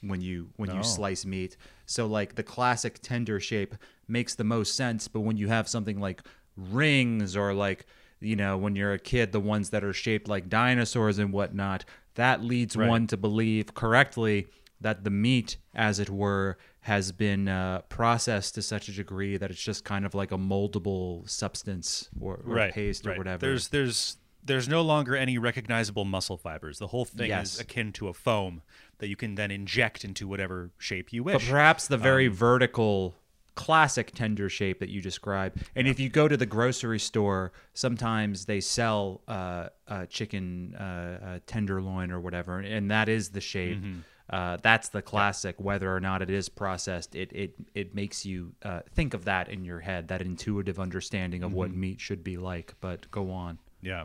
[0.00, 0.76] when you when No.
[0.76, 1.56] you slice meat.
[1.90, 3.74] So like the classic tender shape
[4.06, 6.22] makes the most sense, but when you have something like
[6.56, 7.84] rings or like
[8.20, 11.84] you know when you're a kid, the ones that are shaped like dinosaurs and whatnot,
[12.14, 12.88] that leads Right.
[12.88, 14.46] one to believe correctly
[14.80, 19.50] that the meat, as it were, has been uh, processed to such a degree that
[19.50, 23.18] it's just kind of like a moldable substance or, or right, paste or right.
[23.18, 23.40] whatever.
[23.40, 26.78] There's there's there's no longer any recognizable muscle fibers.
[26.78, 27.54] The whole thing Yes.
[27.54, 28.62] is akin to a foam
[28.98, 31.48] that you can then inject into whatever shape you but wish.
[31.48, 33.14] perhaps the very Um, vertical
[33.54, 38.46] classic tender shape that you describe and if you go to the grocery store sometimes
[38.46, 43.76] they sell uh, uh, chicken uh, uh, tenderloin or whatever and that is the shape
[43.78, 43.98] Mm-hmm.
[44.30, 48.52] uh, that's the classic whether or not it is processed it it, it makes you
[48.62, 51.58] uh, think of that in your head that intuitive understanding of Mm-hmm.
[51.58, 54.04] what meat should be like but go on Yeah.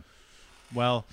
[0.73, 1.05] Well,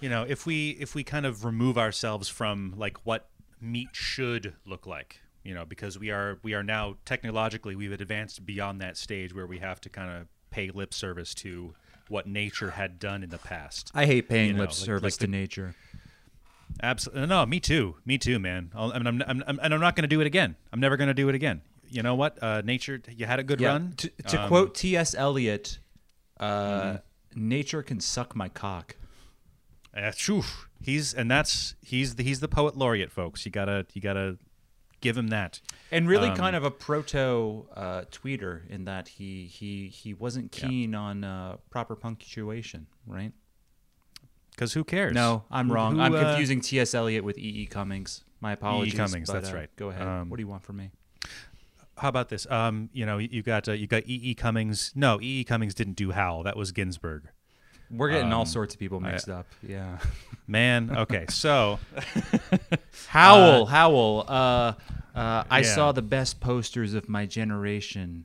[0.00, 3.28] you know, if we if we kind of remove ourselves from like what
[3.60, 8.44] meat should look like, you know, because we are we are now technologically we've advanced
[8.44, 11.74] beyond that stage where we have to kind of pay lip service to
[12.08, 13.90] what nature had done in the past.
[13.94, 15.74] i hate paying You know, lip like- service like to nature
[16.82, 17.26] Absolutely.
[17.26, 17.96] No, me too.
[18.04, 18.70] Me too, man.
[18.74, 20.56] I'll, I'm, I'm, I'm, I'm, and I'm not going to do it again.
[20.72, 21.62] I'm never going to do it again.
[21.88, 22.42] You know what?
[22.42, 23.94] Uh, nature, you had a good run.
[23.98, 25.14] To, to Um, quote T.S.
[25.14, 25.78] Eliot,
[26.38, 26.96] uh, Mm-hmm.
[27.36, 28.96] Nature can suck my cock.
[29.96, 30.12] Uh,
[30.80, 33.46] he's and that's he's the, he's the poet laureate, folks.
[33.46, 34.36] You gotta you gotta
[35.00, 35.60] give him that.
[35.90, 40.52] And really, Um, kind of a proto uh, tweeter in that he he he wasn't
[40.52, 43.32] keen on uh, proper punctuation, right?
[44.50, 45.14] Because who cares?
[45.14, 45.96] No, I'm wrong.
[45.96, 46.94] who, I'm uh, confusing T.S.
[46.94, 47.62] Eliot with E.
[47.62, 47.66] E.
[47.66, 48.24] Cummings.
[48.40, 48.94] My apologies.
[48.94, 49.76] Cummings, but, that's uh, right.
[49.76, 50.06] Go ahead.
[50.06, 50.90] Um, what do you want from me?
[51.98, 52.46] How about this?
[52.50, 54.20] Um, you know, you got uh, you got E.
[54.22, 54.34] E.
[54.34, 54.92] Cummings.
[54.94, 55.40] No, E.
[55.40, 55.44] E.
[55.44, 56.42] Cummings didn't do Howl.
[56.42, 57.24] That was Ginsberg.
[57.90, 59.46] We're getting all um, sorts of people mixed up.
[59.62, 59.98] Yeah.
[60.48, 61.78] Man, okay, so
[63.08, 64.24] Howl, Howl.
[64.28, 64.32] Uh,
[65.14, 65.74] uh, I yeah.
[65.74, 68.24] saw the best posters of my generation.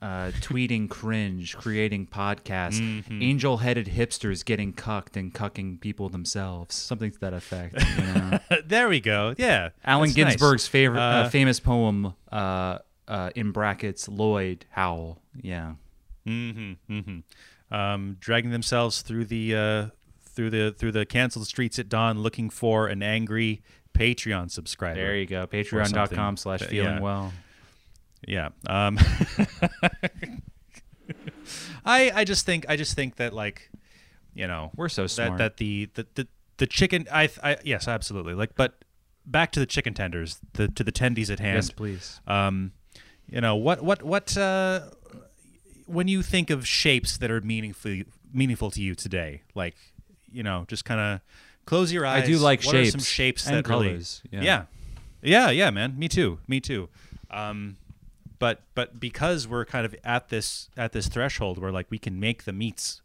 [0.00, 3.22] Uh, tweeting cringe, creating podcasts, Mm-hmm.
[3.22, 7.76] angel-headed hipsters getting cucked and cucking people themselves, something to that effect.
[7.96, 8.38] You know?
[8.66, 9.32] there we go.
[9.38, 10.26] Yeah, Allen that's nice.
[10.32, 12.14] Ginsberg's favorite, uh, Uh, famous poem,
[13.12, 15.20] uh, in brackets, Lloyd Howell.
[15.40, 15.74] Yeah,
[16.26, 16.72] Mm-hmm.
[16.92, 17.74] Mm-hmm.
[17.74, 19.86] Um, dragging themselves through the uh,
[20.22, 23.62] through the through the canceled streets at dawn, looking for an angry
[23.94, 24.94] Patreon subscriber.
[25.00, 25.46] there you go.
[25.46, 27.00] Patreon.com slash Uh, feeling yeah.
[27.00, 27.32] well.
[28.26, 28.48] Yeah.
[28.68, 28.98] Um,
[31.84, 33.70] I I just think I just think that like,
[34.34, 35.32] you know, We're so smart.
[35.38, 37.06] that that the the the, the chicken.
[37.12, 38.34] I, I yes, absolutely.
[38.34, 38.84] Like, but
[39.26, 41.56] back to the chicken tenders, the to the tendies at hand.
[41.56, 42.20] yes, please.
[42.26, 42.72] Um,
[43.28, 44.80] you know what what what uh,
[45.86, 49.76] when you think of shapes that are meaningful meaningful to you today, like
[50.30, 51.20] you know, just kind of
[51.66, 52.24] close your eyes.
[52.24, 54.42] I do like what Are some shapes shapes and that really, colors, yeah.
[54.42, 54.64] yeah,
[55.22, 55.98] yeah, yeah, man.
[55.98, 56.38] Me too.
[56.48, 56.88] Me too.
[57.30, 57.76] Um,
[58.38, 62.18] but but because we're kind of at this at this threshold where like we can
[62.18, 63.02] make the meats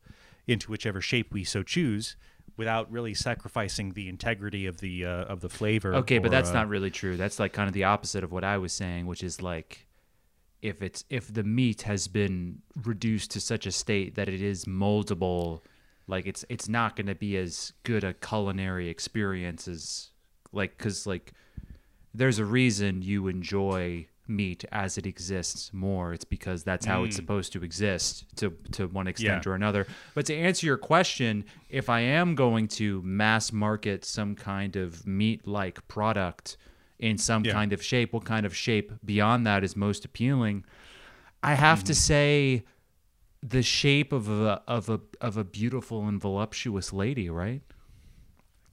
[0.47, 2.15] into whichever shape we so choose
[2.55, 5.93] without really sacrificing the integrity of the uh, of the flavor.
[5.95, 7.17] Okay, but that's uh, not really true.
[7.17, 9.85] That's like kind of the opposite of what I was saying, which is like
[10.61, 14.65] if it's if the meat has been reduced to such a state that it is
[14.65, 15.61] moldable,
[16.07, 20.09] like it's it's not going to be as good a culinary experience as
[20.51, 21.33] like cuz like
[22.13, 26.13] there's a reason you enjoy meat as it exists more.
[26.13, 27.19] It's because that's how it's mm.
[27.19, 29.51] supposed to exist to to one extent Yeah.
[29.51, 29.87] or another.
[30.13, 35.05] But to answer your question, if I am going to mass market some kind of
[35.05, 36.57] meat like product
[36.99, 37.53] in some Yeah.
[37.53, 40.65] kind of shape, what kind of shape beyond that is most appealing?
[41.43, 42.63] I have to say
[43.43, 47.61] the shape of a of a of a beautiful and voluptuous lady, right?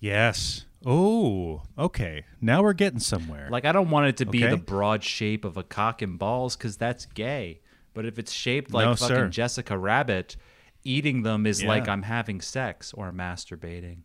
[0.01, 0.67] Yes.
[0.87, 2.25] Oh, okay.
[2.41, 3.49] Now we're getting somewhere.
[3.51, 4.51] Like I don't want it to be Okay.
[4.51, 7.61] the broad shape of a cock and balls because that's gay.
[7.95, 9.29] But if it's shaped like No, fucking sir.
[9.29, 10.37] Jessica Rabbit,
[10.83, 13.99] eating them is like I'm having sex or masturbating.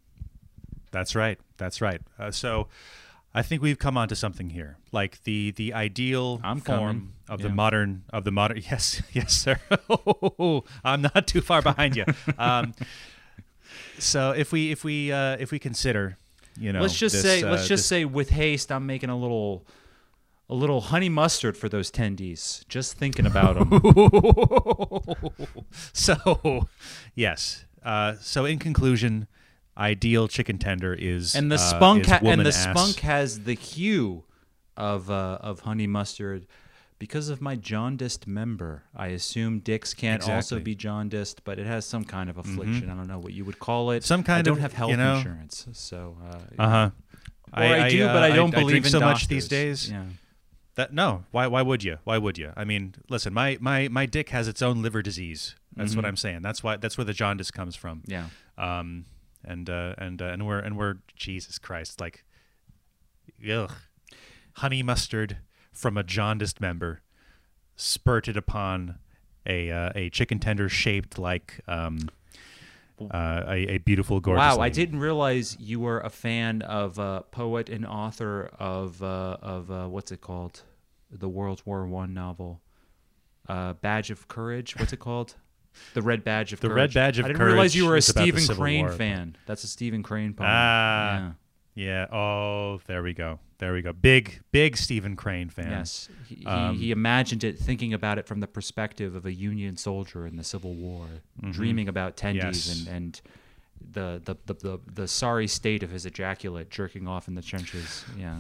[0.92, 1.40] That's right.
[1.58, 2.02] That's right.
[2.18, 2.68] Uh, so,
[3.34, 7.14] I think we've come onto something here, like the the ideal I'm form coming.
[7.30, 7.48] of Yeah.
[7.48, 8.58] the modern of the modern.
[8.72, 9.60] Yes, yes, sir.
[10.84, 12.06] I'm not too far behind you.
[12.40, 12.74] Um,
[14.00, 16.18] so if we if we uh, if we consider,
[16.60, 19.18] you know, let's just this, say uh, let's just say with haste I'm making a
[19.18, 19.66] little
[20.50, 22.68] a little honey mustard for those tendies.
[22.68, 23.70] Just thinking about them.
[25.94, 26.68] so
[27.16, 27.66] yes.
[27.84, 29.28] Uh, so in conclusion,
[29.80, 32.64] ideal chicken tender is and the uh, spunk is ha- and the ass.
[32.64, 34.24] spunk has the hue
[34.78, 36.46] of uh, of honey mustard
[37.00, 38.84] because of my jaundiced member.
[38.96, 40.58] I assume dicks can't also Exactly.
[40.58, 40.64] Mm-hmm.
[40.66, 42.90] be jaundiced, but it has some kind of affliction.
[42.90, 44.04] I don't know what you would call it.
[44.04, 46.90] Some kind I don't of, have health you know- insurance, so uh, Uh huh.
[47.52, 49.90] Or I, do, but I don't believe drink in so much these days.
[49.90, 50.04] Yeah.
[50.76, 51.98] That no, why why would you?
[52.04, 52.54] Why would you?
[52.56, 55.56] I mean, listen, my my my dick has its own liver disease.
[55.76, 56.42] That's what I'm saying.
[56.42, 58.02] That's why that's where the jaundice comes from.
[58.02, 58.12] Mm-hmm.
[58.12, 58.80] Yeah.
[58.80, 59.06] Um,
[59.44, 62.24] and uh, and uh, and we're and we're Jesus Christ, like,
[63.52, 63.72] ugh,
[64.54, 65.38] honey mustard
[65.72, 67.02] from a jaundiced member,
[67.76, 69.00] spurted upon
[69.46, 72.10] a uh, a chicken tender shaped like um,
[73.00, 74.40] uh, a, a beautiful gorgeous.
[74.40, 79.38] Wow, I didn't realize you were a fan of uh, poet and author of uh,
[79.42, 80.64] of uh, what's it called,
[81.10, 82.62] the World War One novel,
[83.48, 84.78] uh, Badge of Courage.
[84.78, 85.36] What's it called?
[85.94, 86.96] The Red Badge of The Courage.
[86.96, 88.86] Red Badge of I didn't realize you were a is about the Stephen Civil Crane
[88.86, 88.94] War.
[88.94, 89.36] fan.
[89.46, 90.50] That's a Stephen Crane poem.
[90.52, 91.32] Ah,
[91.76, 92.06] yeah.
[92.12, 93.40] Oh, there we go.
[93.60, 93.92] There we go.
[93.94, 95.70] Big big Stephen Crane fan.
[95.72, 99.76] Yes, he, Um, he, imagined it, thinking about it from the perspective of a Union
[99.76, 101.06] soldier in the Civil War,
[101.52, 102.46] dreaming about tendies Mm-hmm.
[102.46, 102.88] Yes.
[102.88, 103.22] and, and
[103.92, 108.06] the, the, the, the, the sorry state of his ejaculate jerking off in the trenches.
[108.18, 108.38] Yeah.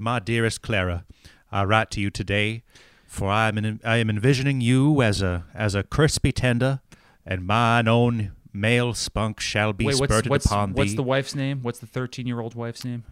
[0.00, 1.04] My dearest Clara,
[1.50, 2.62] I write to you today,
[3.06, 6.80] for I am in, I am envisioning you as a as a crispy tender,
[7.24, 10.94] and mine own male spunk shall be Wait, what's, spurted what's, upon what's thee, What's
[10.94, 11.62] the wife's name?
[11.62, 13.04] What's the 13 year old wife's name?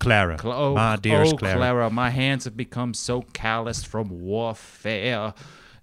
[0.00, 0.36] Clara.
[0.36, 1.90] Cla- oh, my dearest oh, Clara.
[1.90, 5.34] my hands have become so calloused from warfare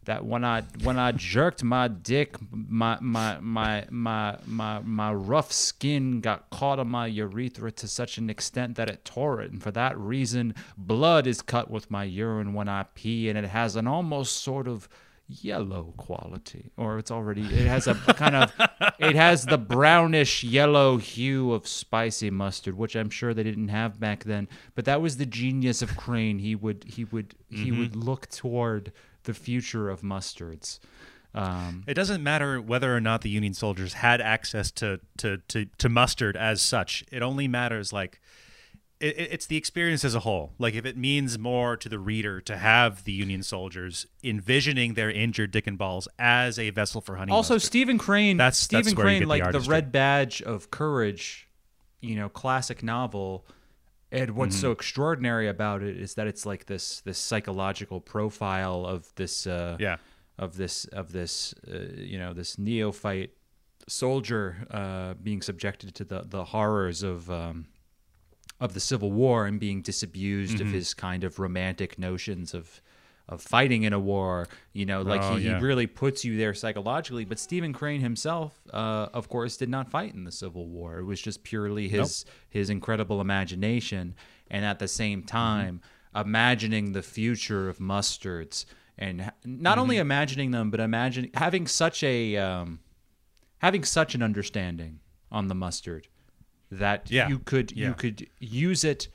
[0.05, 5.51] that when I when I jerked my dick, my my my my my my rough
[5.51, 9.61] skin got caught on my urethra to such an extent that it tore it, and
[9.61, 13.75] for that reason, blood is cut with my urine when I pee, and it has
[13.75, 14.87] an almost sort of
[15.27, 18.53] yellow quality or it's already it has a kind of
[18.99, 23.99] it has the brownish yellow hue of spicy mustard which i'm sure they didn't have
[23.99, 24.47] back then.
[24.75, 26.39] But that was the genius of crane.
[26.39, 27.79] He would he would he mm-hmm.
[27.79, 28.91] would look toward
[29.25, 30.79] the future of mustards
[31.33, 35.65] um, It doesn't matter whether or not the Union soldiers had access to to to,
[35.77, 37.03] to mustard as such.
[37.11, 38.21] It only matters like
[39.01, 40.53] it, it- it's the experience as a whole.
[40.57, 45.11] Like if it means more to the reader to have the Union soldiers envisioning their
[45.11, 47.33] injured dick and balls as a vessel for honey.
[47.33, 47.67] also mustard.
[47.67, 51.49] stephen crane That's- stephen that's crane get the like the red badge of courage
[51.99, 53.45] you know classic novel
[54.21, 54.61] and what's Mm-hmm.
[54.61, 59.75] so extraordinary about it is that it's like this this psychological profile of this uh
[59.79, 59.97] yeah,
[60.37, 63.31] of this of this uh, you know this neophyte
[63.87, 67.65] soldier uh, being subjected to the the horrors of um,
[68.59, 70.67] of the Civil War and being disabused Mm-hmm.
[70.67, 72.81] of his kind of romantic notions of
[73.27, 74.47] of fighting in a war.
[74.73, 75.57] You know, like Oh, he, yeah.
[75.59, 77.25] he really puts you there psychologically.
[77.25, 80.99] But Stephen Crane himself, uh, of course, did not fight in the Civil War.
[80.99, 84.15] It was just purely his his incredible imagination,
[84.49, 85.27] and at the same Mm-hmm.
[85.27, 85.81] time,
[86.15, 88.65] imagining the future of mustards.
[88.97, 89.81] And not Mm-hmm.
[89.81, 92.79] only imagining them, but imagine having such a um,
[93.59, 94.99] having such an understanding
[95.31, 96.07] on the mustard
[96.71, 97.27] that Yeah.
[97.27, 97.87] you could Yeah.
[97.89, 99.07] you could use it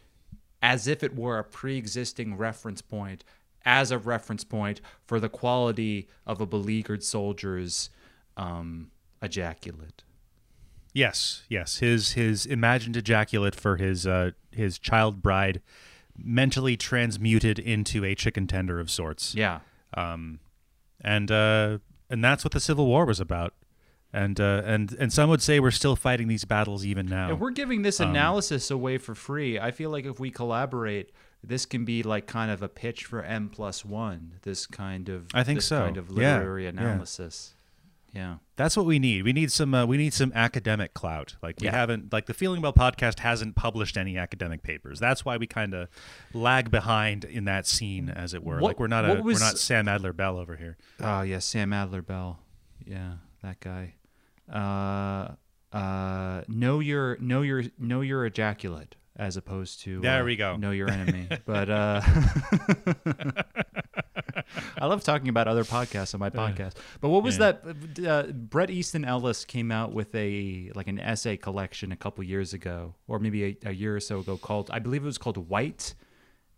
[0.62, 3.24] as if it were a pre-existing reference point
[3.64, 7.90] as a reference point for the quality of a beleaguered soldier's
[8.36, 8.90] um,
[9.22, 10.02] ejaculate.
[10.94, 11.78] yes, yes.
[11.78, 15.60] His his imagined ejaculate for his uh, his child bride,
[16.16, 19.34] mentally transmuted into a chicken tender of sorts.
[19.34, 19.60] Yeah.
[19.94, 20.40] um,
[21.00, 21.78] and uh,
[22.08, 23.54] and that's what the Civil War was about.
[24.12, 27.30] And uh, and and some would say we're still fighting these battles even now.
[27.30, 29.58] And we're giving this Um, analysis away for free.
[29.58, 31.12] I feel like if we collaborate,
[31.42, 34.34] this can be like kind of a pitch for M plus one.
[34.42, 35.80] This kind of I think this so.
[35.80, 36.70] kind of Yeah, literary yeah.
[36.70, 37.54] analysis.
[38.12, 38.38] Yeah.
[38.56, 39.22] That's what we need.
[39.22, 39.72] We need some.
[39.72, 41.36] Uh, we need some academic clout.
[41.44, 41.70] Like we Yeah.
[41.76, 42.12] haven't.
[42.12, 44.98] Like the Feeling Well podcast hasn't published any academic papers.
[44.98, 45.88] That's why we kind of
[46.34, 48.56] lag behind in that scene, as it were.
[48.56, 50.76] What- like we're not a was- we're not Sam Adler Bell over here.
[50.98, 52.40] Oh yeah, Sam Adler Bell.
[52.84, 53.14] Yeah.
[53.42, 53.94] that guy.
[54.52, 55.34] Uh,
[55.72, 60.56] uh, know your know your know your ejaculate as opposed to There uh, we go.
[60.56, 61.28] know your enemy.
[61.44, 62.00] but uh,
[64.78, 66.74] I love talking about other podcasts on my podcast.
[67.00, 67.52] But what was Yeah.
[67.96, 68.06] that?
[68.06, 72.52] Uh, Bret Easton Ellis came out with a like an essay collection a couple years
[72.54, 75.48] ago, or maybe a, a year or so ago, called I believe it was called
[75.48, 75.94] White,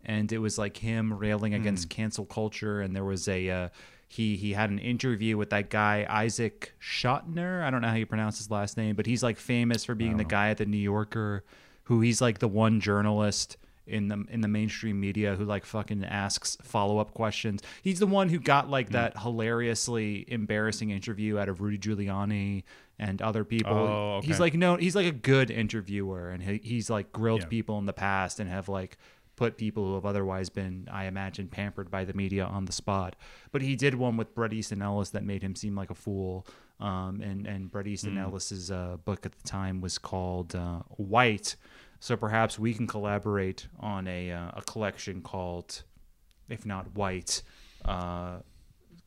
[0.03, 2.81] and it was like him railing against cancel culture.
[2.81, 3.69] And there was a uh,
[4.07, 7.61] he he had an interview with that guy Isaac Chotiner.
[7.63, 10.17] I don't know how you pronounce his last name, but he's like famous for being
[10.17, 11.43] the guy at the New Yorker,
[11.83, 16.03] who he's like the one journalist in the in the mainstream media who like fucking
[16.05, 17.61] asks follow up questions.
[17.81, 18.93] He's the one who got like mm.
[18.93, 22.63] that hilariously embarrassing interview out of Rudy Giuliani
[22.97, 23.73] and other people.
[23.73, 24.27] Oh, okay.
[24.27, 27.47] He's like no, he's like a good interviewer, and he, he's like grilled Yeah.
[27.47, 28.97] people in the past and have like
[29.35, 33.15] put people who have otherwise been, I imagine, pampered by the media on the spot.
[33.51, 36.45] But he did one with Bret Easton Ellis that made him seem like a fool.
[36.83, 41.55] Um, and and Bret Easton Ellis's uh, book at the time was called uh, White.
[41.99, 45.83] So perhaps we can collaborate on a uh, a collection called,
[46.49, 47.41] if not White,
[47.85, 48.39] uh,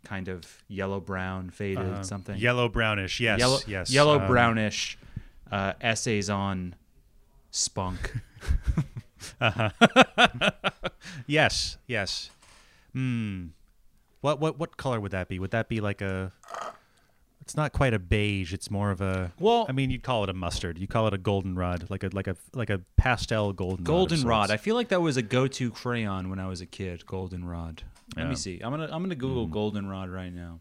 [0.05, 3.21] kind of yellow brown faded Uh, something Yellow brownish.
[3.21, 3.39] Yes.
[3.39, 3.91] yellow yes.
[3.91, 4.97] yellow um, brownish
[5.53, 6.75] uh, essays on
[7.51, 8.17] spunk.
[11.27, 11.79] Yes.
[11.87, 12.31] Yes.
[12.93, 13.47] Hmm.
[14.21, 15.39] What what what color would that be?
[15.39, 16.33] Would that be like a?
[17.47, 18.53] It's not quite a beige.
[18.53, 19.33] It's more of a.
[19.39, 20.79] Well- I mean, you'd call it a mustard.
[20.79, 23.85] You call it a goldenrod, like a like a like a pastel golden.
[23.85, 24.51] Goldenrod.
[24.51, 27.07] I feel like that was a go-to crayon when I was a kid.
[27.07, 27.85] Goldenrod.
[28.17, 28.29] Let Yeah.
[28.31, 28.61] me see.
[28.61, 29.53] I'm gonna I'm gonna Google hmm.
[29.53, 30.59] goldenrod right now.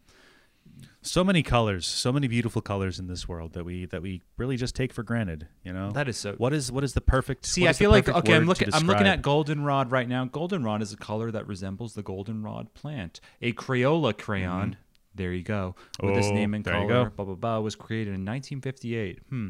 [1.02, 4.56] so many colors, so many beautiful colors in this world that we that we really
[4.56, 5.48] just take for granted.
[5.64, 5.90] You know.
[5.90, 6.34] That is so.
[6.34, 7.46] What is what is the perfect?
[7.46, 8.36] See, I feel like okay.
[8.36, 8.72] I'm looking.
[8.72, 10.24] I'm looking at goldenrod right now.
[10.26, 13.20] Goldenrod is a color that resembles the goldenrod plant.
[13.42, 14.70] A Crayola crayon.
[14.70, 14.80] Mm-hmm.
[15.16, 15.74] There you go.
[16.02, 16.26] With this.
[16.26, 19.20] Oh, name and color, blah blah blah, was created in 1958.
[19.28, 19.48] Hmm.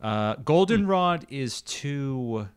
[0.00, 2.48] Uh, goldenrod is too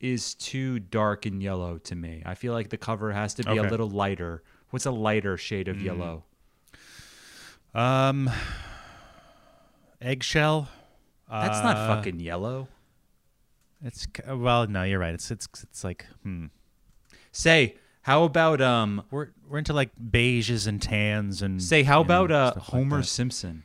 [0.00, 2.22] is too dark and yellow to me.
[2.24, 4.42] I feel like the cover has to be a little lighter.
[4.70, 5.70] What's a lighter shade Mm.
[5.72, 6.24] of yellow?
[7.74, 8.30] Um,
[10.00, 10.68] eggshell.
[11.30, 12.68] That's not Uh, fucking yellow.
[13.82, 15.14] It's well, no, you're right.
[15.14, 16.46] It's it's it's like hmm.
[17.32, 22.04] Say, how about um We're we're into like beiges and tans and say how you
[22.08, 23.02] know, about uh stuff like Homer.
[23.02, 23.64] Simpson?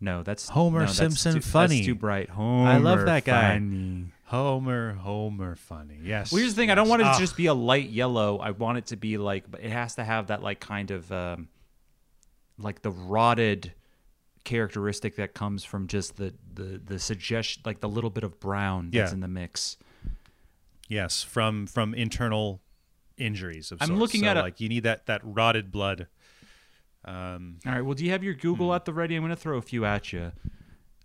[0.00, 1.76] No, that's Homer no, that's Simpson too, funny.
[1.76, 2.30] That's too bright.
[2.30, 3.54] Homer I love that guy.
[3.54, 4.06] funny.
[4.26, 5.98] Homer Homer funny.
[6.02, 6.30] Yes.
[6.30, 6.70] Well, here's the thing.
[6.70, 8.38] I don't want it to Ah, just be a light yellow.
[8.38, 11.10] I want it to be like, but it has to have that like kind of
[11.10, 11.48] um,
[12.58, 13.72] like the rotted
[14.44, 18.90] characteristic that comes from just the the the suggestion, like the little bit of brown
[18.90, 19.14] that's Yeah.
[19.14, 19.76] in the mix.
[20.88, 22.60] yes from from internal
[23.18, 24.00] injuries of I'm sorts.
[24.00, 26.06] looking So, at a- like you need that that rotted blood.
[27.04, 27.58] Um.
[27.66, 27.80] All right.
[27.82, 29.14] Well, do you have your Google at the ready?
[29.16, 30.32] I'm going to throw a few at you.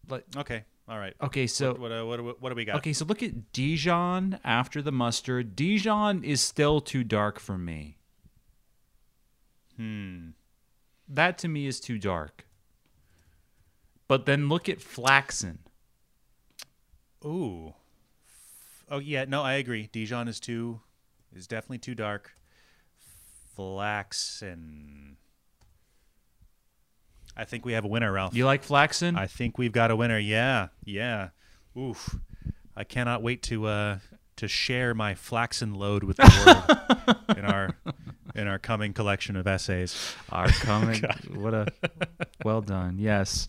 [0.10, 0.64] Like, Okay.
[0.90, 1.14] All right.
[1.22, 2.76] Okay, so what uh, what what, what do we got?
[2.78, 5.56] Okay, so look at Dijon after the mustard.
[5.56, 8.00] Dijon is still too dark for me.
[9.78, 10.30] Hmm.
[11.08, 12.46] That to me is too dark.
[14.10, 15.60] But then look at flaxen.
[17.26, 17.74] Ooh.
[18.90, 19.88] Oh yeah, no, I agree.
[19.92, 20.82] Dijon is too
[21.36, 22.32] is definitely too dark.
[23.56, 25.18] Flaxen.
[27.36, 28.36] I think we have a winner, Ralph.
[28.36, 29.16] You like flaxen?
[29.16, 30.20] I think we've got a winner.
[30.20, 31.30] Yeah, yeah.
[31.78, 32.16] Oof.
[32.76, 34.00] I cannot wait to uh
[34.36, 37.78] to share my flaxen load with the world in our
[38.36, 40.16] in our coming collection of essays.
[40.30, 41.04] Our coming.
[41.34, 41.68] what a
[42.44, 42.98] well done.
[42.98, 43.48] Yes.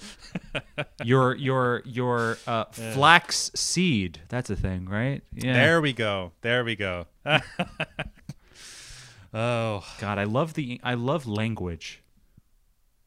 [1.04, 4.20] Your your your uh, flax seed.
[4.28, 5.22] That's a thing, right?
[5.32, 5.54] Yeah.
[5.54, 6.32] There we go.
[6.40, 7.06] There we go.
[9.34, 12.02] oh, God, I love the I love language.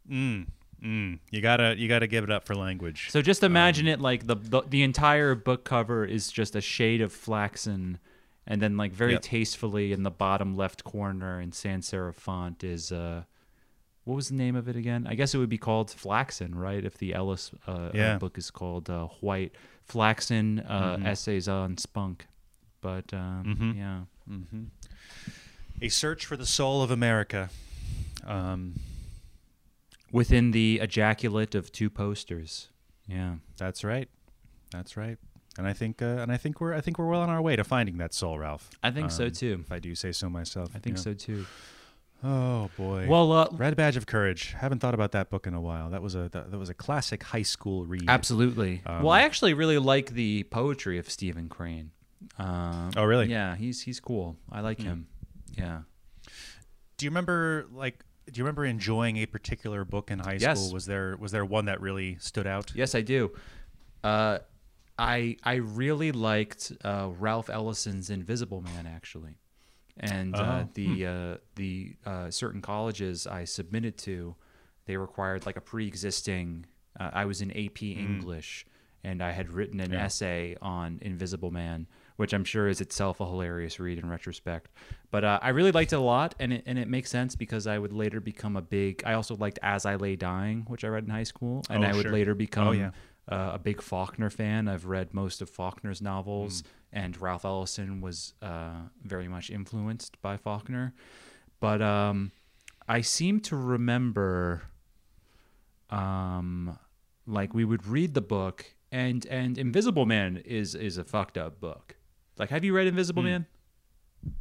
[0.10, 0.48] mm,
[0.84, 1.20] mm.
[1.32, 3.10] You gotta you gotta give it up for language.
[3.12, 7.02] So just imagine it like the, the the entire book cover is just a shade
[7.02, 8.00] of flaxen,
[8.48, 9.22] and then like very Yep.
[9.22, 13.24] tastefully in the bottom left corner in sans serif font is uh,
[14.06, 15.06] what was the name of it again?
[15.06, 16.84] I guess it would be called flaxen, right?
[16.86, 18.18] If the Ellis uh, Yeah.
[18.18, 22.26] book is called uh, White Flaxen uh, Essays on Spunk,
[22.82, 23.76] but um, Mhm.
[23.78, 24.04] yeah,
[25.82, 27.50] A search for the soul of America.
[28.26, 28.76] Um,
[30.12, 32.70] within the ejaculate of two posters.
[33.08, 33.36] Yeah.
[33.58, 34.10] that's right.
[34.72, 35.18] That's right.
[35.58, 37.56] And I think uh, and I think we're I think we're well on our way
[37.56, 38.70] to finding that soul, Ralph.
[38.84, 39.58] I think so Um, too.
[39.66, 40.70] If I do say so myself.
[40.76, 41.46] I think so too.
[42.24, 43.06] Oh boy.
[43.08, 44.54] Well, uh, Red Badge of Courage.
[44.60, 45.90] Haven't thought about that book in a while.
[45.92, 48.06] That was a that, that was a classic high school read.
[48.08, 48.82] Absolutely.
[48.86, 51.92] Um, well, I actually really like the poetry of Stephen Crane.
[52.40, 53.28] Um, Oh, really?
[53.28, 54.36] Yeah, he's he's cool.
[54.52, 55.08] I like him.
[55.56, 55.82] Yeah.
[56.98, 60.60] Do you remember like do you remember enjoying a particular book in high Yes.
[60.60, 60.74] school?
[60.74, 62.72] Was there was there one that really stood out?
[62.76, 63.32] Yes, I do.
[64.04, 64.40] Uh,
[65.00, 69.38] I I really liked uh, Ralph Ellison's Invisible Man actually,
[70.00, 74.36] and uh, Oh, the uh, the uh, certain colleges I submitted to,
[74.86, 76.66] they required like a pre-existing.
[77.00, 78.66] Uh, I was in AP English,
[79.04, 80.06] and I had written an Yeah.
[80.06, 81.86] essay on Invisible Man,
[82.16, 84.72] which I'm sure is itself a hilarious read in retrospect.
[85.12, 87.68] But uh, I really liked it a lot, and it and it makes sense because
[87.68, 89.04] I would later become a big.
[89.06, 91.88] I also liked As I Lay Dying, which I read in high school, and Oh,
[91.88, 92.12] I would sure.
[92.12, 92.92] later become Oh, yeah.
[93.30, 94.68] Uh, a big Faulkner fan.
[94.68, 100.38] I've read most of Faulkner's novels, and Ralph Ellison was uh, very much influenced by
[100.38, 100.94] Faulkner.
[101.60, 102.32] But um,
[102.88, 104.64] I seem to remember,
[105.90, 106.78] um,
[107.26, 111.60] like we would read the book, and and Invisible Man is is a fucked up
[111.60, 111.98] book.
[112.38, 113.46] Like, have you read Invisible Man?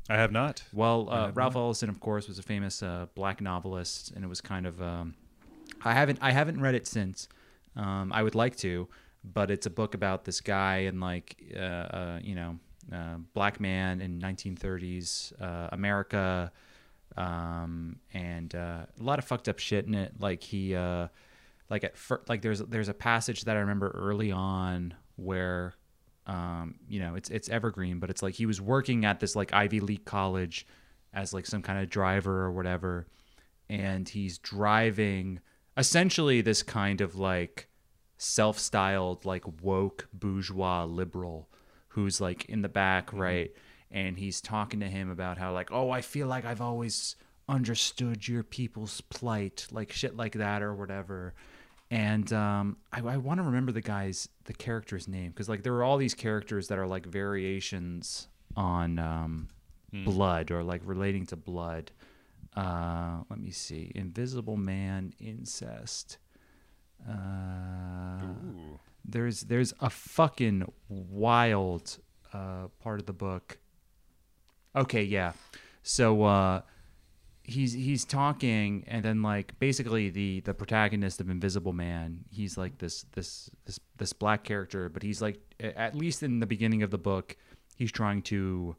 [0.08, 0.62] I have not.
[0.72, 4.28] Well, uh, have Ralph Ellison, of course, was a famous uh, black novelist, and it
[4.28, 4.80] was kind of.
[4.80, 5.14] Um,
[5.84, 7.28] I haven't I haven't read it since.
[7.76, 8.88] Um, I would like to,
[9.24, 12.58] but it's a book about this guy and like uh, uh, you know
[12.92, 16.52] uh, black man in 1930s uh, America,
[17.16, 20.14] um, and uh, a lot of fucked up shit in it.
[20.18, 21.08] Like he uh,
[21.68, 25.74] like at fir- like there's there's a passage that I remember early on where
[26.26, 29.52] um, you know, it's it's evergreen, but it's like he was working at this like
[29.52, 30.66] Ivy League college
[31.12, 33.06] as like some kind of driver or whatever,
[33.68, 35.40] and he's driving
[35.76, 37.68] essentially this kind of like
[38.18, 41.48] self-styled like woke bourgeois liberal
[41.88, 43.52] who's like in the back right?
[43.90, 47.14] And he's talking to him about how like oh i feel like i've always
[47.48, 51.34] understood your people's plight like shit like that or whatever.
[51.90, 55.74] And um, I, I want to remember the guy's the character's name because like there
[55.74, 59.48] are all these characters that are like variations on um,
[60.04, 61.92] blood or like relating to blood.
[62.56, 66.18] Uh, let me see, Invisible Man, incest.
[67.08, 68.22] Uh,
[69.04, 71.98] there's there's a fucking wild
[72.32, 73.58] uh, part of the book.
[74.74, 75.32] Okay, yeah.
[75.82, 76.62] So uh,
[77.46, 82.78] he's he's talking and then like basically the the protagonist of invisible man he's like
[82.78, 86.90] this this this this black character but he's like at least in the beginning of
[86.90, 87.36] the book
[87.76, 88.74] he's trying to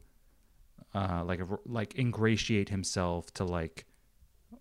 [0.94, 3.84] uh like like ingratiate himself to like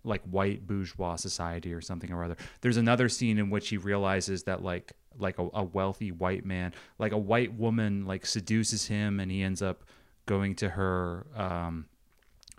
[0.03, 2.35] like white bourgeois society or something or other.
[2.61, 6.73] There's another scene in which he realizes that like like a, a wealthy white man
[6.99, 9.83] like a white woman like seduces him and he ends up
[10.25, 11.85] going to her um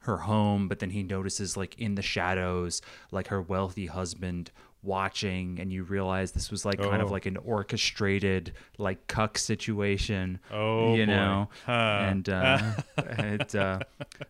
[0.03, 4.51] her home, but then he notices like in the shadows, like her wealthy husband
[4.89, 7.13] watching, and you realize this was like kind of Oh.
[7.13, 10.41] like an orchestrated like cuck situation.
[10.51, 11.13] Oh, you boy.
[11.13, 12.07] know, Huh.
[12.11, 12.59] and uh,
[12.99, 13.81] it, uh,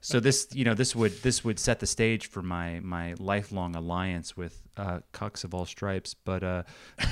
[0.01, 3.75] so this you know this would this would set the stage for my my lifelong
[3.77, 6.15] alliance with uh, cucks of all stripes.
[6.15, 6.63] But uh,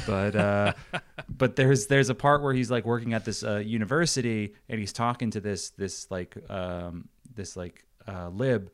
[0.07, 0.73] but uh,
[1.29, 4.93] but there's there's a part where he's like working at this uh, university and he's
[4.93, 8.71] talking to this this like um, this like uh, lib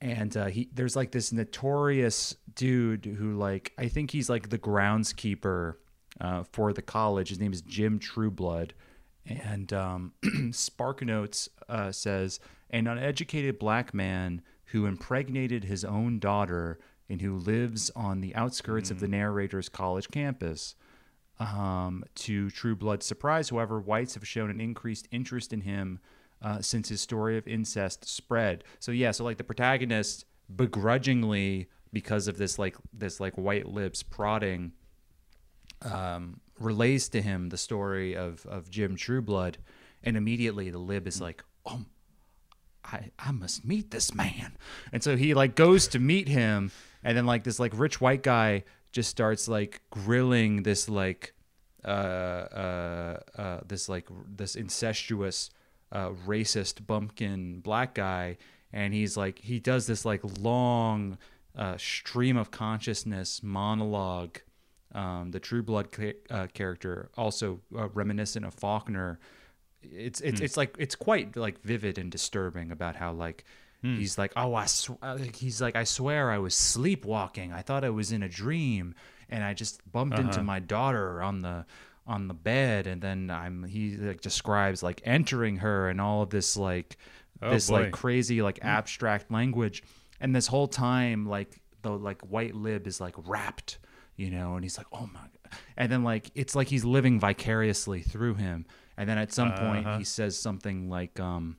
[0.00, 4.58] and uh, he there's like this notorious dude who like I think he's like the
[4.58, 5.74] groundskeeper
[6.20, 7.30] uh, for the college.
[7.30, 8.74] His name is Jim Trueblood,
[9.26, 10.12] and um,
[10.52, 12.40] Spark Notes uh, says
[12.70, 16.78] an uneducated black man who impregnated his own daughter
[17.08, 20.74] and who lives on the outskirts of the narrator's college campus.
[21.40, 26.00] Um, to Trueblood's surprise, however, whites have shown an increased interest in him
[26.42, 28.64] uh, since his story of incest spread.
[28.78, 30.24] So yeah, so like the protagonist
[30.54, 34.72] begrudgingly because of this like this like white lips prodding
[35.82, 39.58] um, relays to him the story of of Jim Trueblood,
[40.02, 41.84] and immediately the lib is like, oh.
[42.84, 44.56] I, I must meet this man.
[44.92, 46.70] And so he like goes to meet him
[47.04, 51.34] and then like this like rich white guy just starts like grilling this like
[51.84, 55.50] uh uh uh this like this incestuous
[55.92, 58.36] uh racist bumpkin black guy
[58.72, 61.16] and he's like he does this like long
[61.56, 64.38] uh stream of consciousness monologue
[64.94, 69.18] um the Trueblood ca- uh, character also uh, reminiscent of Faulkner.
[69.82, 73.44] It's it's it's like it's quite like vivid and disturbing about how like
[73.96, 77.52] he's like oh I sw-, uh, he's like I swear I was sleepwalking.
[77.52, 78.94] I thought I was in a dream
[79.28, 81.64] and I just bumped into my daughter on the
[82.08, 86.30] on the bed and then I'm he like describes like entering her and all of
[86.30, 86.96] this like
[87.40, 87.82] Oh, this boy.
[87.82, 89.84] like crazy like abstract language
[90.20, 93.78] and this whole time like the like white lib is like wrapped
[94.16, 97.20] you know and he's like oh my god and then like it's like he's living
[97.20, 101.58] vicariously through him and then at some point he says something like um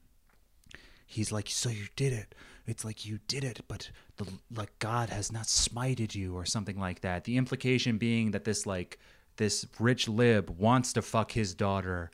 [1.06, 2.36] he's like so you did it
[2.68, 6.80] it's like you did it, but the like God has not smited you or something
[6.80, 7.24] like that.
[7.24, 9.00] The implication being that this like
[9.40, 12.12] this rich lib wants to fuck his daughter,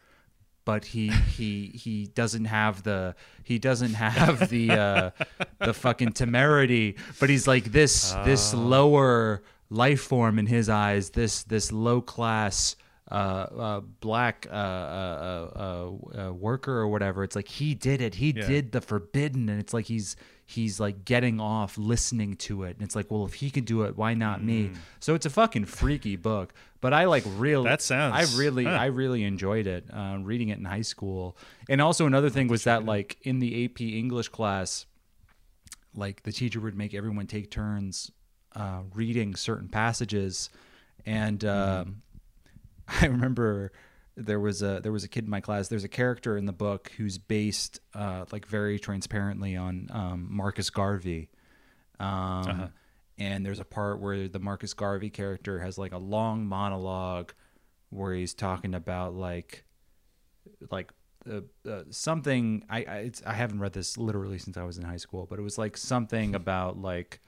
[0.63, 5.11] but he he he doesn't have the he doesn't have the uh,
[5.59, 6.95] the fucking temerity.
[7.19, 11.09] But he's like this this lower life form in his eyes.
[11.09, 12.75] This this low class
[13.11, 15.51] uh, uh, black uh, uh,
[16.15, 17.23] uh, uh, worker or whatever.
[17.23, 18.15] It's like he did it.
[18.15, 18.47] He Yeah.
[18.47, 20.15] did the forbidden, and it's like he's
[20.47, 22.75] he's like getting off listening to it.
[22.77, 24.71] And it's like, well, if he could do it, why not me?
[24.99, 26.53] So it's a fucking freaky book.
[26.81, 27.63] But I like real.
[27.63, 28.69] That sounds- I really, huh.
[28.69, 29.85] I really enjoyed it.
[29.91, 31.35] Uh, reading it in high school,
[31.67, 34.85] and also another thing was that like in the AP English class,
[35.95, 38.11] like the teacher would make everyone take turns
[38.55, 40.51] uh, reading certain passages,
[41.07, 42.03] and um,
[43.01, 43.71] I remember
[44.17, 45.67] there was a there was a kid in my class.
[45.67, 50.69] There's a character in the book who's based uh, like very transparently on um, Marcus
[50.69, 51.29] Garvey,
[51.99, 52.71] um,
[53.17, 57.33] and there's a part where the Marcus Garvey character has like a long monologue
[57.89, 59.65] where he's talking about like
[60.71, 60.91] like
[61.29, 64.85] uh, uh, something I I, it's, I haven't read this literally since I was in
[64.85, 67.21] high school, but it was like something about like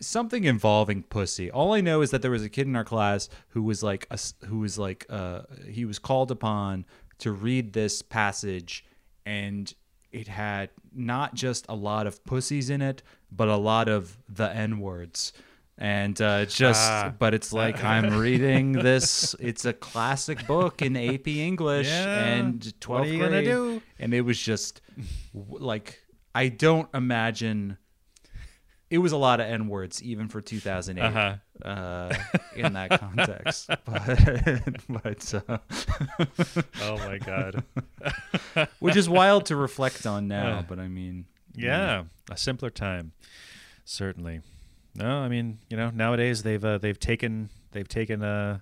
[0.00, 1.50] something involving pussy.
[1.50, 4.06] All I know is that there was a kid in our class who was like
[4.10, 6.84] a who was like uh he was called upon
[7.18, 8.84] to read this passage
[9.26, 9.74] and
[10.12, 14.50] it had not just a lot of pussies in it, but a lot of the
[14.54, 15.32] n words.
[15.80, 17.12] And uh, just, Ah.
[17.16, 19.36] but it's like I'm reading this.
[19.38, 22.24] It's a classic book in AP English Yeah.
[22.24, 23.44] and 12th What are you gonna grade.
[23.44, 23.82] do?
[24.00, 24.80] And it was just
[25.34, 26.00] like
[26.34, 27.76] I don't imagine.
[28.90, 31.68] It was a lot of n words even for 2008 Uh-huh.
[31.68, 32.14] uh,
[32.56, 33.68] in that context.
[33.68, 33.84] but
[34.88, 35.58] but uh,
[36.82, 37.64] Oh my god.
[38.78, 40.58] which is wild to reflect on now.
[40.58, 43.12] Uh, But I mean, Yeah, a simpler time,
[43.84, 44.40] certainly.
[44.94, 48.60] No, I mean, you know, nowadays they've uh, they've taken they've taken uh,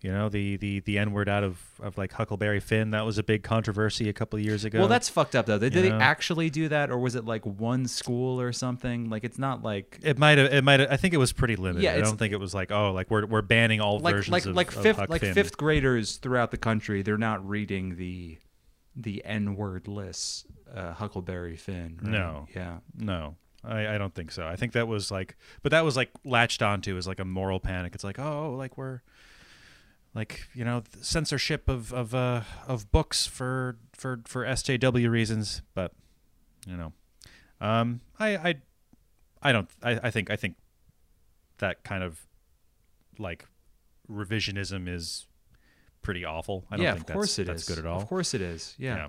[0.00, 2.90] you know, the the the N word out of of like Huckleberry Finn.
[2.90, 4.78] That was a big controversy a couple of years ago.
[4.78, 5.58] well, that's fucked up though.
[5.58, 5.98] Did, did they know?
[5.98, 9.08] actually do that, or was it like one school or something?
[9.08, 11.82] Like it's not like it might have it might I think it was pretty limited.
[11.82, 14.32] Yeah, I don't think it was like oh like we're we're banning all like versions
[14.32, 15.34] like of like fifth like Finn.
[15.34, 17.02] fifth graders throughout the country.
[17.02, 18.38] They're not reading the
[18.94, 20.46] the n word list.
[20.74, 21.98] Uh, Huckleberry Finn.
[22.02, 22.10] right?
[22.10, 22.48] No.
[22.54, 22.78] Yeah.
[22.98, 24.46] No, I, I don't think so.
[24.46, 27.60] I think that was like, but that was like latched onto as like a moral
[27.60, 27.94] panic.
[27.94, 29.00] It's like, oh, like we're
[30.16, 35.62] like you know censorship of of uh of books for for for SJW reasons.
[35.74, 35.92] But
[36.66, 36.92] you know,
[37.60, 38.54] um, I I
[39.42, 39.68] I don't.
[39.82, 40.56] I I think I think
[41.58, 42.26] that kind of
[43.18, 43.46] like
[44.10, 45.26] revisionism is
[46.00, 46.64] pretty awful.
[46.70, 47.68] I don't yeah, think of course that's, it that's is.
[47.68, 48.00] good at all.
[48.00, 48.74] Of course it is.
[48.78, 48.96] Yeah.
[48.96, 49.08] Yeah.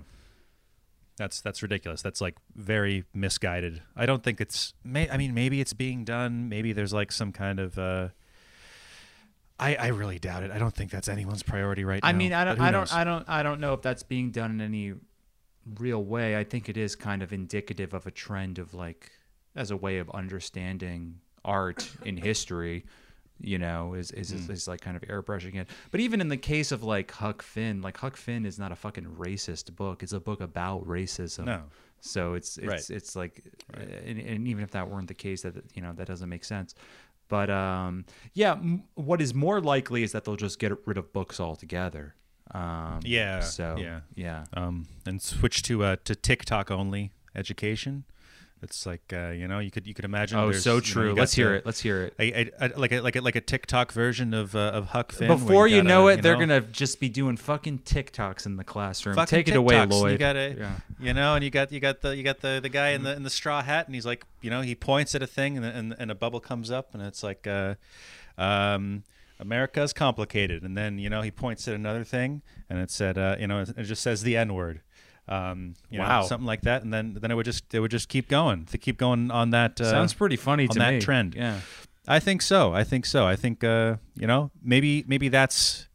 [1.16, 2.02] That's that's ridiculous.
[2.02, 3.82] That's like very misguided.
[3.96, 4.74] I don't think it's.
[4.84, 6.48] May, I mean, maybe it's being done.
[6.48, 7.78] Maybe there's like some kind of.
[7.78, 8.08] Uh,
[9.60, 10.50] I I really doubt it.
[10.50, 12.08] I don't think that's anyone's priority right now.
[12.08, 12.92] I mean, I don't, I don't, knows?
[12.92, 14.94] I don't, I don't know if that's being done in any
[15.78, 16.36] real way.
[16.38, 19.10] I think it is kind of indicative of a trend of like,
[19.56, 22.84] as a way of understanding art in history.
[23.40, 24.36] You know, is is, Hmm.
[24.36, 25.68] is is like kind of airbrushing it.
[25.92, 28.76] But even in the case of like Huck Finn, like Huck Finn is not a
[28.76, 30.02] fucking racist book.
[30.02, 31.44] It's a book about racism.
[31.44, 31.62] No.
[32.00, 32.90] So it's it's Right.
[32.90, 33.44] it's like,
[33.76, 36.42] uh, and, and even if that weren't the case, that you know that doesn't make
[36.44, 36.74] sense.
[37.28, 38.04] But um,
[38.34, 42.14] yeah, m- what is more likely is that they'll just get rid of books altogether.
[42.52, 44.00] Um, Yeah, So yeah.
[44.14, 44.44] yeah.
[44.54, 48.04] um, and switch to uh to TikTok only education.
[48.62, 50.38] It's like uh, you know you could you could imagine.
[50.38, 51.10] Oh, so true.
[51.10, 51.64] you Let's hear it.
[51.64, 52.14] Let's hear it.
[52.18, 55.12] A, a, a- like a like a like a TikTok version of uh, of Huck
[55.12, 55.28] Finn.
[55.28, 59.14] Before you gotta, know it, they're gonna just be doing fucking TikToks in the classroom.
[59.14, 60.12] fucking Take it away, Lloyd.
[60.12, 60.70] You got Yeah.
[60.98, 63.14] you know, and you got you got the you got the the guy in the
[63.14, 65.64] in the straw hat, and he's like, you know, he points at a thing, and
[65.64, 67.74] and, and a bubble comes up, and it's like, uh,
[68.36, 69.04] um,
[69.40, 73.36] America's complicated, and then you know he points at another thing, and it said, uh,
[73.38, 74.80] you know, it just says the N word.
[75.28, 76.22] Um, you know, Wow.
[76.22, 78.64] something like that, and then then it would just it would just keep going.
[78.66, 79.80] To keep going on that.
[79.80, 81.00] Uh, Sounds pretty funny on to that me.
[81.00, 81.34] trend.
[81.34, 81.60] Yeah.
[82.06, 82.72] I think so.
[82.72, 83.26] I think so.
[83.26, 85.86] I think uh, you know maybe maybe that's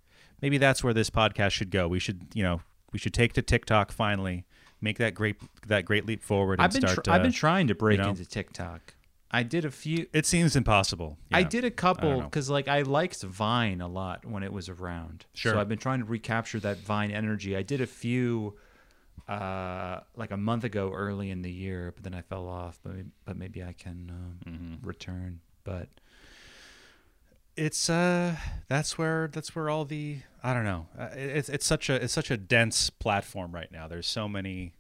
[0.42, 1.88] maybe that's where this podcast should go.
[1.88, 2.62] We should you know
[2.92, 4.46] we should take to TikTok finally,
[4.80, 7.04] make that great that great leap forward and I've been start.
[7.06, 8.10] tr- I've uh, been trying to break know.
[8.10, 8.94] into TikTok.
[9.36, 10.06] I did a few.
[10.14, 11.18] it seems impossible.
[11.32, 15.26] I did a couple because like I liked Vine a lot when it was around.
[15.34, 15.54] Sure.
[15.54, 17.58] So I've been trying to recapture that Vine energy.
[17.58, 18.54] I did a few
[19.28, 22.80] uh like a month ago early in the year, but then I fell off.
[22.84, 22.94] But
[23.26, 24.88] but maybe I can um, Mm-hmm.
[24.88, 25.40] return.
[25.64, 25.88] But
[27.56, 28.36] It's uh
[28.68, 30.88] that's where that's where all the I don't know.
[30.98, 33.88] Uh, it- it's it's such a it's such a dense platform right now.
[33.88, 34.74] There's so many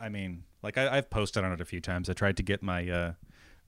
[0.00, 2.08] I mean, like I, I've posted on it a few times.
[2.10, 3.12] I tried to get my uh,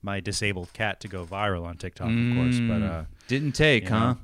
[0.01, 3.99] my disabled cat to go viral on TikTok, of course, but uh, Didn't take, huh?
[4.13, 4.17] know,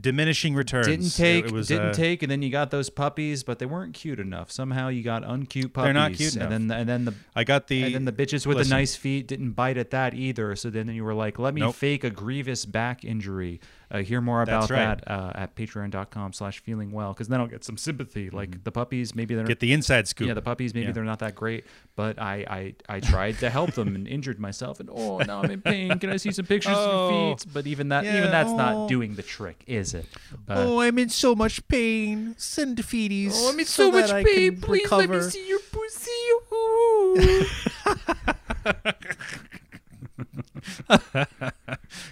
[0.00, 0.86] diminishing returns.
[0.86, 3.94] Didn't take, was, didn't uh, take, and then you got those puppies, but they weren't
[3.94, 4.50] cute enough.
[4.50, 5.84] Somehow you got uncute puppies.
[5.84, 8.46] They're not cute and then and then the I got the and then the bitches
[8.46, 8.70] with listen.
[8.70, 10.54] the nice feet didn't bite at that either.
[10.56, 11.74] So then you were like, let me Nope.
[11.74, 13.60] fake a grievous back injury.
[13.88, 14.98] Uh, hear more about right.
[15.00, 17.12] that uh, at patreon.com slash feeling well.
[17.12, 18.30] Because then I'll get some sympathy.
[18.30, 19.48] Like the puppies, maybe they're Mm-hmm.
[19.48, 20.26] get the inside scoop.
[20.26, 20.92] yeah, the puppies, maybe Yeah.
[20.92, 24.80] they're not that great, but I, I, I tried to help them and injured myself.
[24.80, 25.96] And oh, now I'm in pain.
[26.00, 27.28] Can I see some pictures of Oh.
[27.28, 27.46] your feet?
[27.54, 28.56] But even that, Yeah, even that's oh.
[28.56, 30.06] not doing the trick, is it?
[30.48, 32.34] Uh, oh, I'm in so much pain.
[32.38, 33.32] Send feeties.
[33.34, 34.52] Oh, I'm in so, so, much that I pain.
[34.52, 35.30] can Please let me recover.
[35.30, 36.10] see your pussy.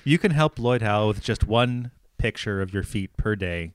[0.05, 3.73] You can help Lloyd Howell with just one picture of your feet per day,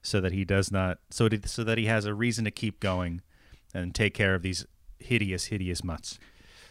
[0.00, 2.80] so that he does not, so that, so that he has a reason to keep
[2.80, 3.20] going,
[3.74, 4.66] and take care of these
[4.98, 6.18] hideous, hideous mutts.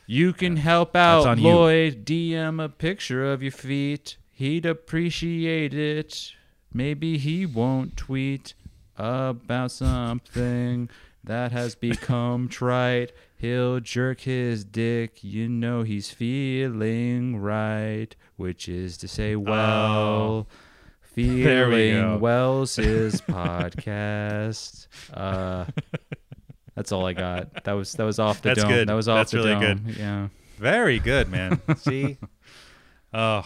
[0.07, 1.49] You can help out on you.
[1.49, 2.05] Lloyd.
[2.05, 4.17] DM a picture of your feet.
[4.31, 6.33] He'd appreciate it.
[6.73, 8.53] Maybe he won't tweet
[8.97, 10.89] about something
[11.23, 13.11] that has become trite.
[13.37, 15.23] He'll jerk his dick.
[15.23, 20.47] You know he's feeling right, which is to say, well,
[21.15, 24.87] There we feeling well's his podcast.
[25.13, 25.65] Uh,
[26.75, 27.63] that's all I got.
[27.65, 28.71] That was that was off the That's dome.
[28.71, 28.87] good.
[28.87, 29.83] That was off That's the really dome.
[29.85, 29.97] good.
[29.97, 30.27] Yeah.
[30.57, 31.59] Very good, man.
[31.77, 32.17] See,
[33.13, 33.43] oh,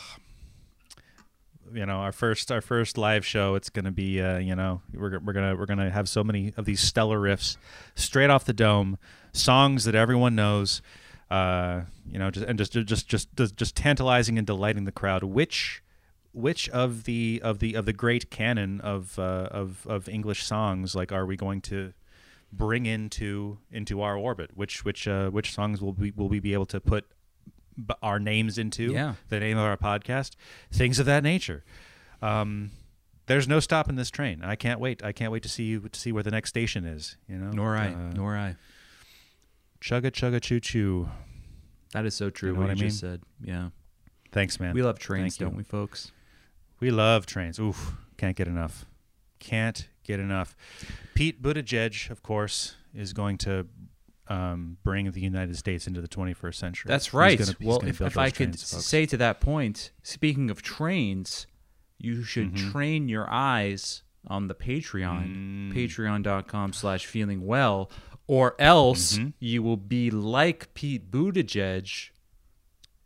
[1.76, 3.55] you know, our first our first live show.
[3.55, 6.65] It's gonna be, uh, you know, we're we're gonna we're gonna have so many of
[6.65, 7.57] these stellar riffs
[7.95, 8.97] straight off the dome,
[9.34, 10.82] songs that everyone knows.
[11.30, 15.23] Uh, you know, just and just just just just, just tantalizing and delighting the crowd.
[15.23, 15.84] Which
[16.32, 20.95] which of the of the of the great canon of uh, of of English songs
[20.95, 21.93] like are we going to
[22.53, 24.51] bring into into our orbit?
[24.55, 27.05] Which which uh, which songs will we will we be able to put
[28.01, 28.91] our names into?
[28.91, 29.15] Yeah.
[29.30, 30.32] the name of our podcast,
[30.71, 31.63] things of that nature.
[32.21, 32.71] Um,
[33.28, 34.41] there's no stopping this train.
[34.43, 35.03] I can't wait.
[35.03, 37.17] I can't wait to see you to see where the next station is.
[37.28, 37.88] You know, Nor I.
[37.89, 38.55] Uh, Nor I.
[39.82, 41.09] chugga chugga choo choo.
[41.93, 42.49] That is so true.
[42.49, 43.21] You know what, what you I just said.
[43.43, 43.69] Yeah.
[44.32, 44.73] Thanks, man.
[44.73, 46.11] We love trains, Thank don't we, folks?
[46.80, 47.57] We love trains.
[47.57, 48.86] Oof, can't get enough.
[49.39, 50.55] Can't get enough.
[51.13, 53.67] Pete Buttigieg, of course, is going to
[54.28, 56.89] um, bring the United States into the 21st century.
[56.89, 57.38] That's right.
[57.38, 58.86] gonna- well, if, if I those could folks.
[58.86, 61.47] say to that point, speaking of trains,
[61.99, 62.71] you should Mhm.
[62.71, 65.73] train your eyes on the Patreon, Mm.
[65.73, 67.91] patreon.com slash feeling well,
[68.28, 69.34] or else Mhm.
[69.39, 72.09] you will be like Pete Buttigieg,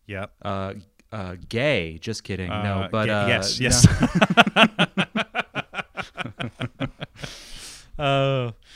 [0.07, 0.31] Yep.
[0.41, 0.73] uh,
[1.11, 1.97] uh, gay.
[1.97, 2.47] Just kidding.
[2.49, 3.63] no, Uh, but yeah, uh, yes, no.
[3.65, 3.85] yes.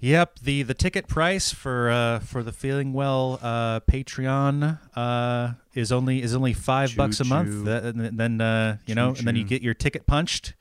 [0.00, 0.38] Yep.
[0.40, 6.22] The the ticket price for uh, for the Feeling Well uh, Patreon uh, is only
[6.22, 7.66] is only five bucks a month.
[7.66, 10.54] And then uh, you know, and then you get your ticket punched.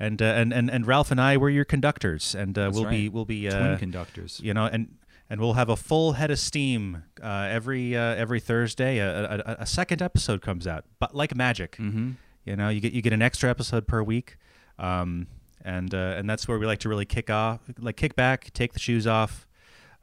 [0.00, 3.08] And, uh, and and and Ralph and I were your conductors, and uh, we'll be
[3.08, 4.40] we'll be uh, Twin conductors.
[4.42, 4.94] you know, and
[5.28, 8.98] and we'll have a full head of steam uh, every uh, every Thursday.
[8.98, 12.12] A, a, a second episode comes out, but like magic, Mm-hmm.
[12.46, 14.36] you know, you get you get an extra episode per week,
[14.78, 15.26] um,
[15.68, 18.72] and uh, and that's where we like to really kick off, like kick back, take
[18.72, 19.46] the shoes off,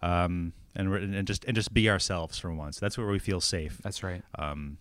[0.02, 2.80] um, and and just and just be ourselves for once.
[2.80, 3.80] That's where we feel safe.
[3.84, 4.22] That's right.
[4.38, 4.78] Um,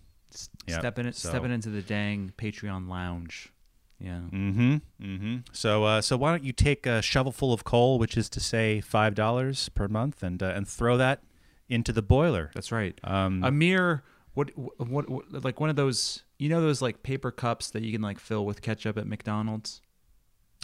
[0.67, 3.53] Yep, Stepping so- stepping into the dang Patreon lounge.
[3.99, 4.19] Yeah.
[4.31, 4.75] Mm-hmm.
[5.01, 5.35] Mm-hmm.
[5.53, 8.81] So, uh, so why don't you take a shovelful of coal, which is to say
[8.81, 11.23] five dollars per month, and uh, and throw that
[11.69, 12.51] into the boiler.
[12.53, 12.99] That's right.
[13.05, 17.31] Um, a mere what, what what like one of those you know those like paper
[17.31, 19.81] cups that you can like fill with ketchup at McDonald's.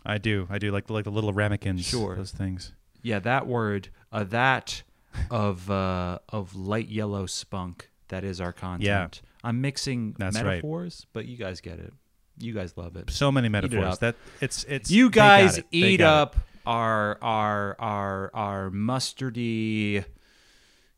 [0.05, 0.47] I do.
[0.49, 1.85] I do like the, like the little ramekins.
[1.85, 2.15] Sure.
[2.15, 2.73] Those things.
[3.03, 4.83] Yeah, that word, uh, that
[5.29, 7.89] of uh, of light yellow spunk.
[8.09, 9.21] That is our content.
[9.43, 10.45] I'm mixing That's right.
[10.45, 11.93] metaphors, but you guys get it.
[12.37, 13.09] You guys love it.
[13.09, 13.85] So many metaphors.
[13.85, 13.99] up.
[13.99, 14.91] That it's it's.
[14.91, 15.65] You guys it.
[15.71, 16.21] Eat got it.
[16.21, 16.35] up
[16.65, 20.05] our our our our mustardy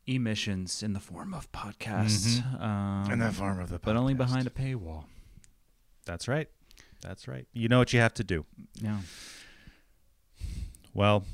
[0.06, 2.44] emissions in the form of podcasts.
[2.62, 3.80] Um, in the form of the.
[3.80, 5.06] but only behind a paywall.
[6.06, 6.50] That's right.
[7.04, 7.48] That's right.
[7.54, 8.46] You know what you have to do.
[8.82, 9.00] Yeah.
[10.94, 11.26] Well,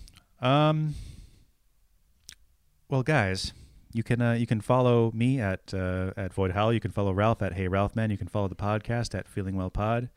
[0.41, 0.95] um,
[2.89, 3.53] well, guys,
[3.93, 6.73] you can uh, you can follow me at uh, at Void Howl.
[6.73, 8.09] You can follow Ralph at Hey Ralph Man.
[8.09, 10.09] You can follow the podcast at Feeling Well Pod.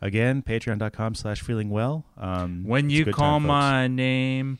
[0.00, 2.04] Again, patreon.com slash feeling well.
[2.18, 4.58] Um, When you call time, my name,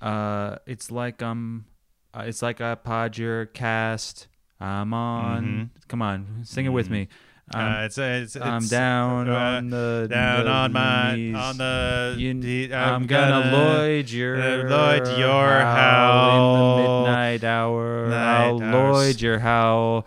[0.00, 1.66] uh, it's like I'm,
[2.14, 4.28] uh, it's like I pod your cast.
[4.60, 5.44] I'm on.
[5.44, 5.64] Mm-hmm.
[5.88, 7.08] Come on, sing it with me.
[7.54, 11.36] Uh, it's, it's, it's I'm down uh, on the down the on my knees.
[11.36, 12.14] on the.
[12.18, 18.08] You- the- I'm, gonna, Lloyd your uh, Lloyd your howl in the midnight hour.
[18.08, 18.74] Night I'll hours.
[18.96, 20.06] Lloyd your howl,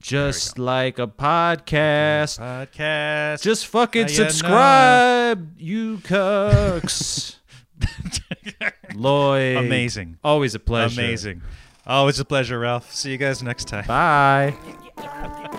[0.00, 2.38] just like a podcast.
[2.40, 3.42] podcast.
[3.42, 4.28] Just fucking How you know?
[4.30, 7.36] subscribe, you cucks.
[8.94, 10.98] Lloyd, amazing, always a pleasure.
[11.00, 11.42] amazing.
[11.86, 12.94] Always a pleasure, Ralph.
[12.94, 13.86] See you guys next time.
[13.86, 14.54] Bye.